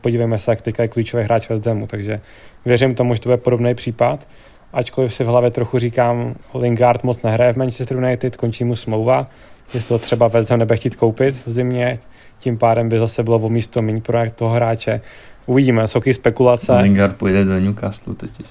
podívejme, 0.00 0.38
se, 0.38 0.52
jak 0.52 0.60
teďka 0.60 0.82
je 0.82 0.88
klíčový 0.88 1.22
hráč 1.22 1.48
West 1.48 1.66
Hamu. 1.66 1.86
Takže 1.86 2.20
věřím 2.64 2.94
tomu, 2.94 3.14
že 3.14 3.20
to 3.20 3.28
bude 3.28 3.36
podobný 3.36 3.74
případ. 3.74 4.28
Ačkoliv 4.72 5.14
si 5.14 5.24
v 5.24 5.26
hlavě 5.26 5.50
trochu 5.50 5.78
říkám, 5.78 6.34
Lingard 6.54 7.04
moc 7.04 7.22
nehraje 7.22 7.52
v 7.52 7.56
Manchester 7.56 7.96
United, 7.96 8.36
končí 8.36 8.64
mu 8.64 8.76
smlouva, 8.76 9.26
jestli 9.74 9.88
to 9.88 9.98
třeba 9.98 10.28
West 10.28 10.50
Ham 10.50 10.58
nebude 10.58 10.76
chtít 10.76 10.96
koupit 10.96 11.46
v 11.46 11.50
zimě, 11.50 11.98
tím 12.38 12.58
pádem 12.58 12.88
by 12.88 12.98
zase 12.98 13.22
bylo 13.22 13.38
o 13.38 13.48
místo 13.48 13.82
méně 13.82 14.00
pro 14.00 14.30
toho 14.34 14.54
hráče. 14.54 15.00
Uvidíme, 15.46 15.88
jsou 15.88 16.00
spekulace. 16.12 16.76
Lingard 16.76 17.16
půjde 17.16 17.44
do 17.44 17.60
Newcastle 17.60 18.14
totiž. 18.14 18.46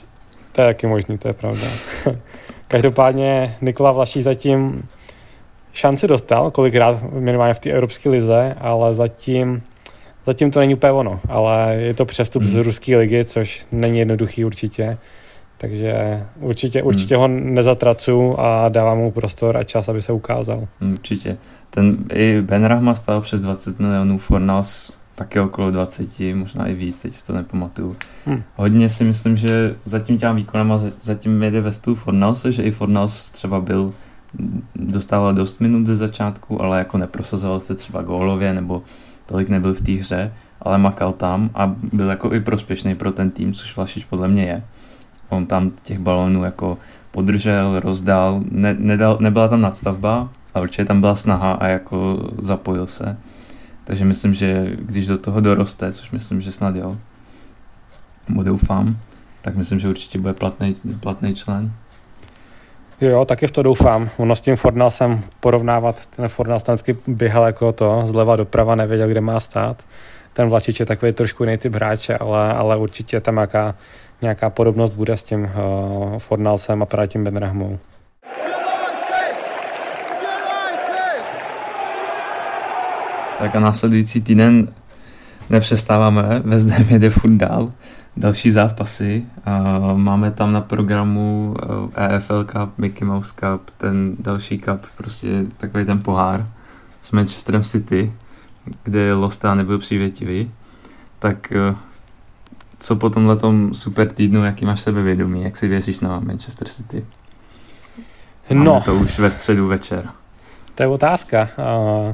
To 0.53 0.61
je 0.61 0.67
taky 0.67 0.87
možný, 0.87 1.17
to 1.17 1.27
je 1.27 1.33
pravda. 1.33 1.67
Každopádně 2.67 3.55
Nikola 3.61 3.91
Vlaší 3.91 4.21
zatím 4.21 4.83
šanci 5.71 6.07
dostal, 6.07 6.51
kolikrát 6.51 7.13
minimálně 7.13 7.53
v 7.53 7.59
té 7.59 7.69
evropské 7.69 8.09
lize, 8.09 8.55
ale 8.59 8.95
zatím, 8.95 9.61
zatím 10.25 10.51
to 10.51 10.59
není 10.59 10.73
úplně 10.73 10.91
ono. 10.91 11.19
Ale 11.29 11.75
je 11.75 11.93
to 11.93 12.05
přestup 12.05 12.43
hmm. 12.43 12.51
z 12.51 12.55
ruské 12.55 12.97
ligy, 12.97 13.25
což 13.25 13.65
není 13.71 13.99
jednoduchý 13.99 14.45
určitě. 14.45 14.97
Takže 15.57 16.23
určitě, 16.39 16.79
hmm. 16.79 16.87
určitě 16.87 17.17
hmm. 17.17 17.21
ho 17.21 17.27
nezatracu 17.27 18.39
a 18.39 18.69
dávám 18.69 18.97
mu 18.97 19.11
prostor 19.11 19.57
a 19.57 19.63
čas, 19.63 19.89
aby 19.89 20.01
se 20.01 20.13
ukázal. 20.13 20.67
Určitě. 20.93 21.37
Ten 21.69 21.97
i 22.13 22.41
Ben 22.41 22.65
Rahma 22.65 22.95
stál 22.95 23.21
přes 23.21 23.41
20 23.41 23.79
milionů, 23.79 24.17
Fornals 24.17 24.91
taky 25.15 25.39
okolo 25.39 25.71
20, 25.71 26.19
možná 26.33 26.67
i 26.67 26.73
víc, 26.73 27.01
teď 27.01 27.13
si 27.13 27.27
to 27.27 27.33
nepamatuju. 27.33 27.95
Hmm. 28.25 28.43
Hodně 28.55 28.89
si 28.89 29.03
myslím, 29.03 29.37
že 29.37 29.75
zatím 29.85 30.17
těm 30.17 30.35
výkonama 30.35 30.79
zatím 31.01 31.43
jede 31.43 31.61
ve 31.61 31.71
stylu 31.71 31.95
Fornalse, 31.95 32.51
že 32.51 32.63
i 32.63 32.71
Fornals 32.71 33.31
třeba 33.31 33.61
byl, 33.61 33.93
dostával 34.75 35.33
dost 35.33 35.61
minut 35.61 35.85
ze 35.85 35.95
začátku, 35.95 36.61
ale 36.61 36.77
jako 36.77 36.97
neprosazoval 36.97 37.59
se 37.59 37.75
třeba 37.75 38.01
gólově, 38.01 38.53
nebo 38.53 38.83
tolik 39.25 39.49
nebyl 39.49 39.73
v 39.73 39.81
té 39.81 39.91
hře, 39.91 40.33
ale 40.61 40.77
makal 40.77 41.13
tam 41.13 41.49
a 41.55 41.75
byl 41.93 42.09
jako 42.09 42.33
i 42.33 42.39
prospěšný 42.39 42.95
pro 42.95 43.11
ten 43.11 43.31
tým, 43.31 43.53
což 43.53 43.75
Vlašič 43.75 44.05
podle 44.05 44.27
mě 44.27 44.43
je. 44.43 44.63
On 45.29 45.45
tam 45.45 45.71
těch 45.83 45.99
balonů 45.99 46.43
jako 46.43 46.77
podržel, 47.11 47.79
rozdal, 47.79 48.43
ne, 48.51 48.75
nedal, 48.79 49.17
nebyla 49.19 49.47
tam 49.47 49.61
nadstavba, 49.61 50.29
ale 50.53 50.61
určitě 50.61 50.85
tam 50.85 51.01
byla 51.01 51.15
snaha 51.15 51.53
a 51.53 51.67
jako 51.67 52.29
zapojil 52.39 52.87
se. 52.87 53.17
Takže 53.83 54.05
myslím, 54.05 54.33
že 54.33 54.75
když 54.79 55.07
do 55.07 55.17
toho 55.17 55.41
doroste, 55.41 55.91
což 55.91 56.11
myslím, 56.11 56.41
že 56.41 56.51
snad 56.51 56.75
jo, 56.75 56.97
mu 58.27 58.43
doufám, 58.43 58.97
tak 59.41 59.55
myslím, 59.55 59.79
že 59.79 59.89
určitě 59.89 60.19
bude 60.19 60.33
platný, 60.33 60.75
platný 60.99 61.35
člen. 61.35 61.71
Jo, 63.01 63.25
taky 63.25 63.47
v 63.47 63.51
to 63.51 63.63
doufám. 63.63 64.09
Ono 64.17 64.35
s 64.35 64.41
tím 64.41 64.55
Fordnal 64.55 64.91
jsem 64.91 65.21
porovnávat, 65.39 66.05
ten 66.05 66.27
Fordnal 66.27 66.59
vždycky 66.59 66.97
běhal 67.07 67.45
jako 67.45 67.71
to, 67.71 68.01
zleva 68.05 68.35
doprava, 68.35 68.75
nevěděl, 68.75 69.07
kde 69.07 69.21
má 69.21 69.39
stát. 69.39 69.83
Ten 70.33 70.49
Vlačič 70.49 70.79
je 70.79 70.85
takový 70.85 71.13
trošku 71.13 71.43
jiný 71.43 71.57
typ 71.57 71.75
hráče, 71.75 72.17
ale, 72.17 72.53
ale 72.53 72.77
určitě 72.77 73.19
tam 73.19 73.35
nějaká, 73.35 73.75
nějaká 74.21 74.49
podobnost 74.49 74.89
bude 74.89 75.17
s 75.17 75.23
tím 75.23 75.43
uh, 75.43 76.17
Fordnalsem 76.17 76.81
a 76.81 76.85
právě 76.85 77.07
tím 77.07 77.23
Benrahmou. 77.23 77.79
Tak 83.37 83.55
a 83.55 83.59
následující 83.59 84.21
týden 84.21 84.67
nepřestáváme, 85.49 86.41
ve 86.45 86.57
Ham 86.57 86.87
jede 86.89 87.09
furt 87.09 87.31
dál, 87.31 87.71
další 88.17 88.51
zápasy. 88.51 89.25
Máme 89.95 90.31
tam 90.31 90.53
na 90.53 90.61
programu 90.61 91.55
EFL 91.95 92.39
eh, 92.39 92.41
e 92.41 92.45
Cup, 92.45 92.77
Mickey 92.77 93.07
Mouse 93.07 93.33
Cup, 93.35 93.69
ten 93.77 94.15
další 94.19 94.59
cup, 94.59 94.81
prostě 94.97 95.45
takový 95.57 95.85
ten 95.85 95.99
pohár 95.99 96.45
s 97.01 97.11
Manchesterem 97.11 97.63
City, 97.63 98.13
kde 98.83 99.13
Lostá 99.13 99.55
nebyl 99.55 99.79
přívětivý. 99.79 100.51
Tak 101.19 101.51
eh, 101.51 101.75
co 102.79 102.95
po 102.95 103.09
tomhle 103.09 103.37
super 103.73 104.11
týdnu, 104.11 104.43
jaký 104.43 104.65
máš 104.65 104.81
sebevědomí, 104.81 105.43
jak 105.43 105.57
si 105.57 105.67
věříš 105.67 105.99
na 105.99 106.19
Manchester 106.19 106.67
City? 106.67 107.05
Máme 108.49 108.65
no. 108.65 108.81
to 108.85 108.95
už 108.95 109.19
ve 109.19 109.31
středu 109.31 109.67
večer. 109.67 110.09
To 110.75 110.83
je 110.83 110.87
otázka. 110.87 111.49
Uh, 111.57 112.13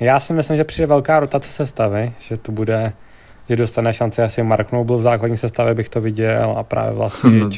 já 0.00 0.20
si 0.20 0.32
myslím, 0.32 0.56
že 0.56 0.64
přijde 0.64 0.86
velká 0.86 1.20
rotace 1.20 1.50
sestavy, 1.50 2.12
že 2.18 2.36
to 2.36 2.52
bude, 2.52 2.92
že 3.48 3.56
dostane 3.56 3.92
šanci 3.94 4.22
asi 4.22 4.42
Mark 4.42 4.72
Noble 4.72 4.96
v 4.96 5.00
základní 5.00 5.36
sestavě 5.36 5.74
bych 5.74 5.88
to 5.88 6.00
viděl 6.00 6.54
a 6.58 6.62
právě 6.62 6.92
vlastně 6.92 7.30
no, 7.40 7.50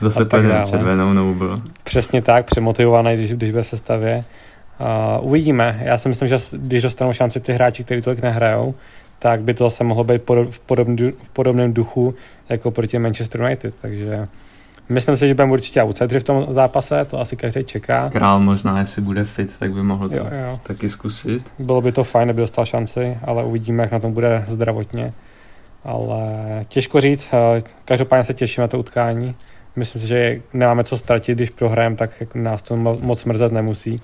Zase 0.00 0.24
tak 0.24 0.70
červenou 0.70 1.12
Noble. 1.12 1.60
Přesně 1.82 2.22
tak, 2.22 2.46
přemotivovaný, 2.46 3.14
když, 3.14 3.32
když 3.32 3.50
ve 3.50 3.64
sestavě. 3.64 4.24
Uh, 4.80 5.26
uvidíme. 5.26 5.80
Já 5.84 5.98
si 5.98 6.08
myslím, 6.08 6.28
že 6.28 6.36
když 6.52 6.82
dostanou 6.82 7.12
šanci 7.12 7.40
ty 7.40 7.52
hráči, 7.52 7.84
kteří 7.84 8.02
tolik 8.02 8.22
nehrajou, 8.22 8.74
tak 9.18 9.40
by 9.40 9.54
to 9.54 9.64
zase 9.64 9.84
mohlo 9.84 10.04
být 10.04 10.22
v, 10.30 10.50
v 11.20 11.30
podobném 11.32 11.72
duchu 11.72 12.14
jako 12.48 12.70
proti 12.70 12.98
Manchester 12.98 13.40
United. 13.40 13.74
Takže 13.82 14.26
myslím 14.88 15.16
si, 15.16 15.28
že 15.28 15.34
budeme 15.34 15.52
určitě 15.52 15.82
outsideri 15.82 16.20
v 16.20 16.24
tom 16.24 16.46
zápase, 16.48 17.04
to 17.04 17.20
asi 17.20 17.36
každý 17.36 17.64
čeká. 17.64 18.10
Král 18.10 18.40
možná, 18.40 18.78
jestli 18.78 19.02
bude 19.02 19.24
fit, 19.24 19.58
tak 19.58 19.72
by 19.72 19.82
mohl 19.82 20.08
to 20.08 20.16
jo, 20.16 20.24
jo. 20.46 20.58
taky 20.62 20.90
zkusit. 20.90 21.46
Bylo 21.58 21.80
by 21.80 21.92
to 21.92 22.04
fajn, 22.04 22.30
aby 22.30 22.40
dostal 22.40 22.64
šanci, 22.64 23.18
ale 23.24 23.44
uvidíme, 23.44 23.82
jak 23.82 23.92
na 23.92 23.98
tom 23.98 24.12
bude 24.12 24.44
zdravotně. 24.46 25.12
Ale 25.84 26.28
těžko 26.68 27.00
říct, 27.00 27.28
eh, 27.32 27.62
každopádně 27.84 28.24
se 28.24 28.34
těším 28.34 28.60
na 28.62 28.68
to 28.68 28.78
utkání. 28.78 29.34
Myslím 29.76 30.02
si, 30.02 30.08
že 30.08 30.40
nemáme 30.52 30.84
co 30.84 30.96
ztratit, 30.96 31.38
když 31.38 31.50
prohrajeme, 31.50 31.96
tak 31.96 32.34
nás 32.34 32.62
to 32.62 32.76
moc 32.76 33.24
mrzet 33.24 33.52
nemusí. 33.52 33.96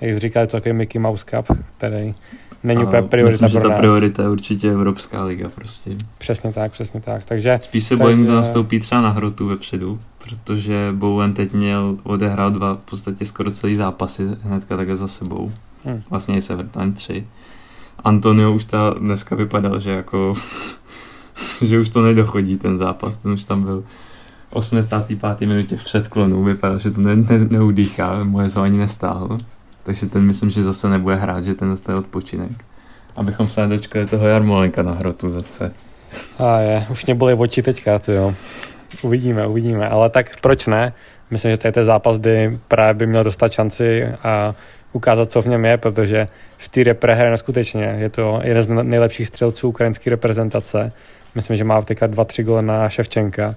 Jak 0.00 0.18
říká, 0.18 0.40
je 0.40 0.46
to 0.46 0.56
takový 0.56 0.72
Mickey 0.72 1.00
Mouse 1.00 1.24
Cup, 1.30 1.58
který 1.76 2.12
není 2.64 2.84
úplně 2.84 3.02
priorita 3.02 3.44
myslím, 3.44 3.60
pro 3.60 3.70
nás. 3.70 3.76
ta 3.76 3.80
priorita 3.80 4.22
je 4.22 4.28
určitě 4.28 4.70
Evropská 4.70 5.24
liga 5.24 5.48
prostě. 5.48 5.90
Přesně 6.18 6.52
tak, 6.52 6.72
přesně 6.72 7.00
tak. 7.00 7.26
Takže, 7.26 7.60
Spíš 7.62 7.84
se 7.84 7.96
bojím, 7.96 8.26
že 8.26 8.32
nastoupí 8.32 8.80
třeba 8.80 9.00
na 9.00 9.10
hrotu 9.10 9.48
vepředu, 9.48 9.98
protože 10.24 10.88
Bowen 10.92 11.34
teď 11.34 11.52
měl 11.52 11.96
odehrál 12.02 12.50
dva 12.50 12.74
v 12.74 12.90
podstatě 12.90 13.26
skoro 13.26 13.50
celý 13.50 13.74
zápasy 13.74 14.28
hnedka 14.42 14.76
takhle 14.76 14.96
za 14.96 15.08
sebou. 15.08 15.52
Hmm. 15.84 16.02
Vlastně 16.10 16.36
i 16.36 16.40
Severtime 16.40 16.92
tři. 16.92 17.26
Antonio 18.04 18.52
už 18.52 18.64
ta 18.64 18.94
dneska 18.98 19.36
vypadal, 19.36 19.80
že 19.80 19.90
jako 19.90 20.34
že 21.62 21.80
už 21.80 21.88
to 21.88 22.02
nedochodí 22.02 22.58
ten 22.58 22.78
zápas, 22.78 23.16
ten 23.16 23.32
už 23.32 23.44
tam 23.44 23.62
byl 23.62 23.84
85. 24.50 25.40
minutě 25.40 25.76
v 25.76 25.84
předklonu, 25.84 26.44
vypadal, 26.44 26.78
že 26.78 26.90
to 26.90 27.00
ne, 27.00 27.16
ne, 27.16 27.38
neudýchá, 27.50 28.24
moje 28.24 28.48
ho 28.56 28.62
ani 28.62 28.78
nestáhl. 28.78 29.36
Takže 29.82 30.06
ten 30.06 30.22
myslím, 30.22 30.50
že 30.50 30.62
zase 30.62 30.88
nebude 30.88 31.16
hrát, 31.16 31.44
že 31.44 31.54
ten 31.54 31.76
zase 31.76 31.94
odpočinek. 31.94 32.50
Abychom 33.16 33.48
se 33.48 33.60
nedočkali 33.60 34.06
toho 34.06 34.26
Jarmolenka 34.26 34.82
na 34.82 34.92
hrotu 34.92 35.28
zase. 35.28 35.72
A 36.38 36.58
je, 36.58 36.86
už 36.90 37.06
mě 37.06 37.14
byly 37.14 37.34
oči 37.34 37.62
teďka, 37.62 37.98
ty 37.98 38.12
jo. 38.12 38.34
Uvidíme, 39.02 39.46
uvidíme, 39.46 39.88
ale 39.88 40.10
tak 40.10 40.40
proč 40.40 40.66
ne? 40.66 40.92
Myslím, 41.30 41.50
že 41.50 41.56
to 41.56 41.68
je 41.68 41.72
ten 41.72 41.84
zápas, 41.84 42.18
kdy 42.18 42.58
právě 42.68 42.94
by 42.94 43.06
měl 43.06 43.24
dostat 43.24 43.52
šanci 43.52 44.06
a 44.22 44.54
ukázat, 44.92 45.32
co 45.32 45.42
v 45.42 45.46
něm 45.46 45.64
je, 45.64 45.76
protože 45.76 46.28
v 46.58 46.68
té 46.68 46.84
repre 46.84 47.14
hraje 47.14 47.30
neskutečně. 47.30 47.96
Je 47.98 48.10
to 48.10 48.40
jeden 48.42 48.62
z 48.62 48.68
nejlepších 48.68 49.28
střelců 49.28 49.68
ukrajinské 49.68 50.10
reprezentace. 50.10 50.92
Myslím, 51.34 51.56
že 51.56 51.64
má 51.64 51.82
teďka 51.82 52.06
dva, 52.06 52.24
tři 52.24 52.42
gole 52.42 52.62
na 52.62 52.88
Ševčenka. 52.88 53.54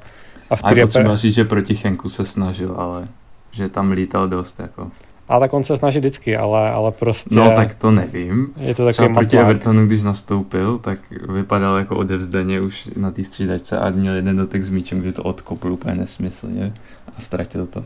A 0.50 0.56
v 0.56 0.62
té 0.62 0.74
repre... 0.74 1.18
říct, 1.18 1.36
že 1.36 1.44
proti 1.44 1.76
Chenku 1.76 2.10
se 2.10 2.26
snažil, 2.26 2.76
ale 2.78 3.08
že 3.52 3.70
tam 3.70 3.92
lítal 3.92 4.28
dost. 4.28 4.60
Jako. 4.60 4.92
A 5.30 5.40
tak 5.40 5.54
on 5.54 5.64
se 5.64 5.78
snaží 5.78 6.00
vždycky, 6.00 6.38
ale, 6.38 6.70
ale 6.70 6.92
prostě... 6.92 7.36
No 7.36 7.52
tak 7.52 7.76
to 7.76 7.92
nevím. 7.92 8.48
Je 8.58 8.76
to 8.76 8.86
takový 8.86 9.14
proti 9.14 9.38
Evertonu, 9.38 9.88
když 9.88 10.04
nastoupil, 10.04 10.78
tak 10.78 11.00
vypadal 11.30 11.78
jako 11.78 11.96
odevzdaně 11.96 12.62
už 12.62 12.90
na 12.98 13.12
té 13.12 13.24
střídačce 13.24 13.78
a 13.78 13.90
měl 13.90 14.16
jeden 14.16 14.38
dotek 14.38 14.64
s 14.64 14.70
míčem, 14.70 15.02
kdy 15.02 15.14
to 15.14 15.24
odkopl 15.24 15.72
úplně 15.72 15.96
nesmyslně 15.96 16.74
a 17.18 17.22
ztratil 17.22 17.66
to. 17.66 17.84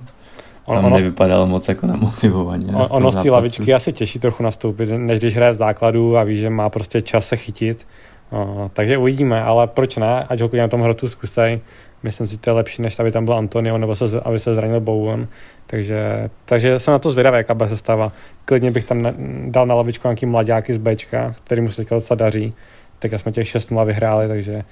Tam 0.73 0.85
ono, 0.85 0.97
nevypadalo 0.97 1.47
moc 1.47 1.69
jako 1.69 1.87
namotivovaně. 1.87 2.73
On, 2.73 2.87
ono 2.89 3.11
z 3.11 3.15
té 3.15 3.31
lavičky 3.31 3.73
asi 3.73 3.93
těší 3.93 4.19
trochu 4.19 4.43
nastoupit, 4.43 4.89
než 4.97 5.19
když 5.19 5.35
hraje 5.35 5.51
v 5.51 5.55
základu 5.55 6.17
a 6.17 6.23
ví, 6.23 6.37
že 6.37 6.49
má 6.49 6.69
prostě 6.69 7.01
čas 7.01 7.27
se 7.27 7.37
chytit. 7.37 7.87
Uh, 8.31 8.67
takže 8.73 8.97
uvidíme, 8.97 9.43
ale 9.43 9.67
proč 9.67 9.97
ne, 9.97 10.23
ať 10.23 10.41
ho 10.41 10.49
na 10.53 10.67
tom 10.67 10.81
hrotu 10.81 11.07
zkusej. 11.07 11.59
Myslím 12.03 12.27
si, 12.27 12.31
že 12.31 12.37
to 12.37 12.49
je 12.49 12.53
lepší, 12.53 12.81
než 12.81 12.99
aby 12.99 13.11
tam 13.11 13.25
byl 13.25 13.33
Antonio, 13.33 13.77
nebo 13.77 13.95
se, 13.95 14.21
aby 14.21 14.39
se 14.39 14.55
zranil 14.55 14.79
Bowen. 14.79 15.27
Takže, 15.67 16.29
takže 16.45 16.79
jsem 16.79 16.91
na 16.91 16.99
to 16.99 17.11
zvědavý, 17.11 17.37
jaká 17.37 17.67
se 17.67 17.77
stává. 17.77 18.11
Klidně 18.45 18.71
bych 18.71 18.83
tam 18.83 19.01
dal 19.45 19.65
na 19.65 19.75
lavičku 19.75 20.07
nějaký 20.07 20.25
mladáky 20.25 20.73
z 20.73 20.77
Bčka, 20.77 21.33
který 21.43 21.61
mu 21.61 21.69
se 21.69 21.75
teďka 21.75 21.95
docela 21.95 22.15
daří. 22.15 22.53
Tak 22.99 23.11
jsme 23.19 23.31
těch 23.31 23.47
6-0 23.47 23.85
vyhráli, 23.85 24.27
takže 24.27 24.63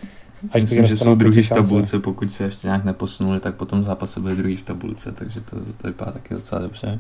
Ať 0.52 0.62
Myslím, 0.62 0.86
že 0.86 0.98
jsou 0.98 1.16
druhý 1.16 1.42
v 1.42 1.50
tabulce, 1.50 2.00
pokud 2.00 2.32
se 2.32 2.44
ještě 2.44 2.68
nějak 2.68 2.84
neposunuli, 2.84 3.40
tak 3.40 3.56
potom 3.56 3.84
zápase 3.84 4.20
byli 4.20 4.36
druhý 4.36 4.56
v 4.56 4.64
tabulce, 4.64 5.12
takže 5.12 5.42
to, 5.42 5.56
to 5.82 5.88
vypadá 5.88 6.12
taky 6.12 6.34
docela 6.34 6.62
dobře. 6.62 7.00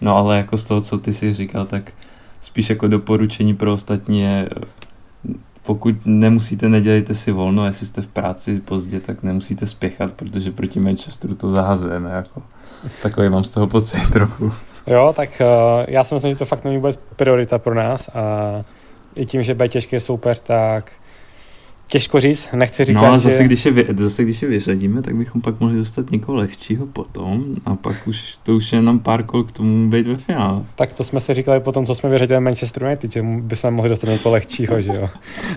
No 0.00 0.16
ale 0.16 0.36
jako 0.36 0.58
z 0.58 0.64
toho, 0.64 0.80
co 0.80 0.98
ty 0.98 1.12
si 1.12 1.34
říkal, 1.34 1.66
tak 1.66 1.92
spíš 2.40 2.70
jako 2.70 2.88
doporučení 2.88 3.54
pro 3.54 3.72
ostatní 3.72 4.20
je 4.20 4.48
pokud 5.68 5.94
nemusíte, 6.04 6.68
nedělejte 6.68 7.14
si 7.14 7.32
volno, 7.32 7.66
jestli 7.66 7.86
jste 7.86 8.00
v 8.00 8.06
práci 8.06 8.60
pozdě, 8.60 9.00
tak 9.00 9.22
nemusíte 9.22 9.66
spěchat, 9.66 10.12
protože 10.12 10.50
proti 10.50 10.80
Manchesteru 10.80 11.34
to 11.34 11.50
zahazujeme. 11.50 12.10
Jako. 12.10 12.42
Takový 13.02 13.28
mám 13.28 13.44
z 13.44 13.50
toho 13.50 13.66
pocit 13.66 14.00
trochu. 14.12 14.52
Jo, 14.86 15.12
tak 15.16 15.30
uh, 15.40 15.84
já 15.88 16.04
si 16.04 16.14
myslím, 16.14 16.32
že 16.32 16.36
to 16.36 16.44
fakt 16.44 16.64
není 16.64 16.76
vůbec 16.76 17.00
priorita 17.16 17.58
pro 17.58 17.74
nás 17.74 18.08
a 18.08 18.22
i 19.16 19.26
tím, 19.26 19.42
že 19.42 19.54
bude 19.54 19.68
těžký 19.68 20.00
soupeř, 20.00 20.40
tak 20.40 20.92
Těžko 21.90 22.20
říct, 22.20 22.48
nechci 22.52 22.84
říkat, 22.84 23.00
No 23.00 23.12
a 23.12 23.18
zase, 23.18 23.36
že... 23.36 23.44
když 23.44 23.66
je, 23.66 23.72
zase 23.96 24.24
když 24.24 24.42
je 24.42 24.48
vyřadíme, 24.48 25.02
tak 25.02 25.16
bychom 25.16 25.40
pak 25.40 25.60
mohli 25.60 25.76
dostat 25.76 26.10
někoho 26.10 26.36
lehčího 26.36 26.86
potom 26.86 27.44
a 27.66 27.74
pak 27.74 27.96
už 28.06 28.36
to 28.42 28.56
už 28.56 28.72
je 28.72 28.82
nám 28.82 28.98
pár 28.98 29.22
kol 29.22 29.44
k 29.44 29.52
tomu 29.52 29.90
být 29.90 30.06
ve 30.06 30.16
finále. 30.16 30.62
Tak 30.74 30.92
to 30.92 31.04
jsme 31.04 31.20
si 31.20 31.34
říkali 31.34 31.60
potom, 31.60 31.86
co 31.86 31.94
jsme 31.94 32.10
vyřadili 32.10 32.40
Manchester 32.40 32.82
United, 32.82 33.12
že 33.12 33.22
bychom 33.22 33.74
mohli 33.74 33.88
dostat 33.88 34.10
někoho 34.10 34.32
lehčího, 34.32 34.80
že 34.80 34.92
jo. 34.94 35.08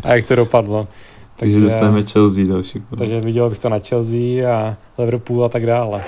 A 0.03 0.13
jak 0.13 0.27
to 0.27 0.35
dopadlo. 0.35 0.83
Takže, 0.83 1.55
takže 1.55 1.59
dostaneme 1.59 2.03
Chelsea 2.03 2.45
další 2.45 2.81
kol. 2.89 2.97
Takže 2.97 3.19
viděl 3.19 3.49
bych 3.49 3.59
to 3.59 3.69
na 3.69 3.79
Chelsea 3.79 4.55
a 4.55 4.77
Liverpool 4.97 5.45
a 5.45 5.49
tak 5.49 5.65
dále. 5.65 6.03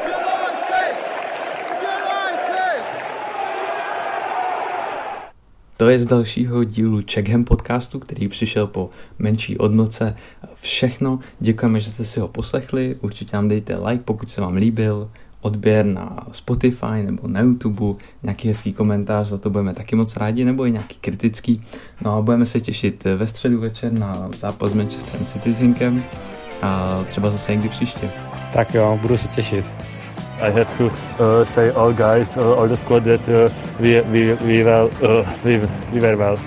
To 5.83 5.89
je 5.89 5.99
z 5.99 6.05
dalšího 6.05 6.63
dílu 6.63 7.01
Checkham 7.13 7.43
podcastu, 7.43 7.99
který 7.99 8.27
přišel 8.27 8.67
po 8.67 8.89
menší 9.19 9.57
odmlce. 9.57 10.15
Všechno, 10.55 11.19
děkujeme, 11.39 11.79
že 11.79 11.91
jste 11.91 12.05
si 12.05 12.19
ho 12.19 12.27
poslechli, 12.27 12.95
určitě 13.01 13.35
nám 13.35 13.47
dejte 13.47 13.75
like, 13.75 14.03
pokud 14.03 14.31
se 14.31 14.41
vám 14.41 14.55
líbil, 14.55 15.09
odběr 15.41 15.85
na 15.85 16.27
Spotify 16.31 17.03
nebo 17.03 17.27
na 17.27 17.41
YouTube, 17.41 18.03
nějaký 18.23 18.47
hezký 18.47 18.73
komentář, 18.73 19.27
za 19.27 19.37
to 19.37 19.49
budeme 19.49 19.73
taky 19.73 19.95
moc 19.95 20.17
rádi, 20.17 20.45
nebo 20.45 20.65
i 20.65 20.71
nějaký 20.71 20.97
kritický. 21.01 21.61
No 22.01 22.17
a 22.17 22.21
budeme 22.21 22.45
se 22.45 22.61
těšit 22.61 23.03
ve 23.03 23.27
středu 23.27 23.59
večer 23.59 23.93
na 23.93 24.29
zápas 24.37 24.71
s 24.71 24.73
Manchesterem 24.73 25.25
Citizenkem 25.25 26.03
a 26.61 27.03
třeba 27.07 27.29
zase 27.29 27.51
někdy 27.51 27.69
příště. 27.69 28.09
Tak 28.53 28.73
jo, 28.73 28.99
budu 29.01 29.17
se 29.17 29.27
těšit. 29.27 29.92
I 30.43 30.49
have 30.49 30.77
to 30.77 30.87
uh, 31.23 31.45
say 31.45 31.71
all 31.71 31.93
guys, 31.93 32.35
uh, 32.35 32.53
all 32.55 32.67
the 32.67 32.75
squad 32.75 33.05
that 33.05 33.23
uh, 33.29 33.47
we, 33.79 34.01
we, 34.11 34.33
we, 34.45 34.63
well, 34.65 34.91
uh, 35.01 35.23
we, 35.45 35.57
we 35.93 36.01
were 36.01 36.17
well. 36.17 36.37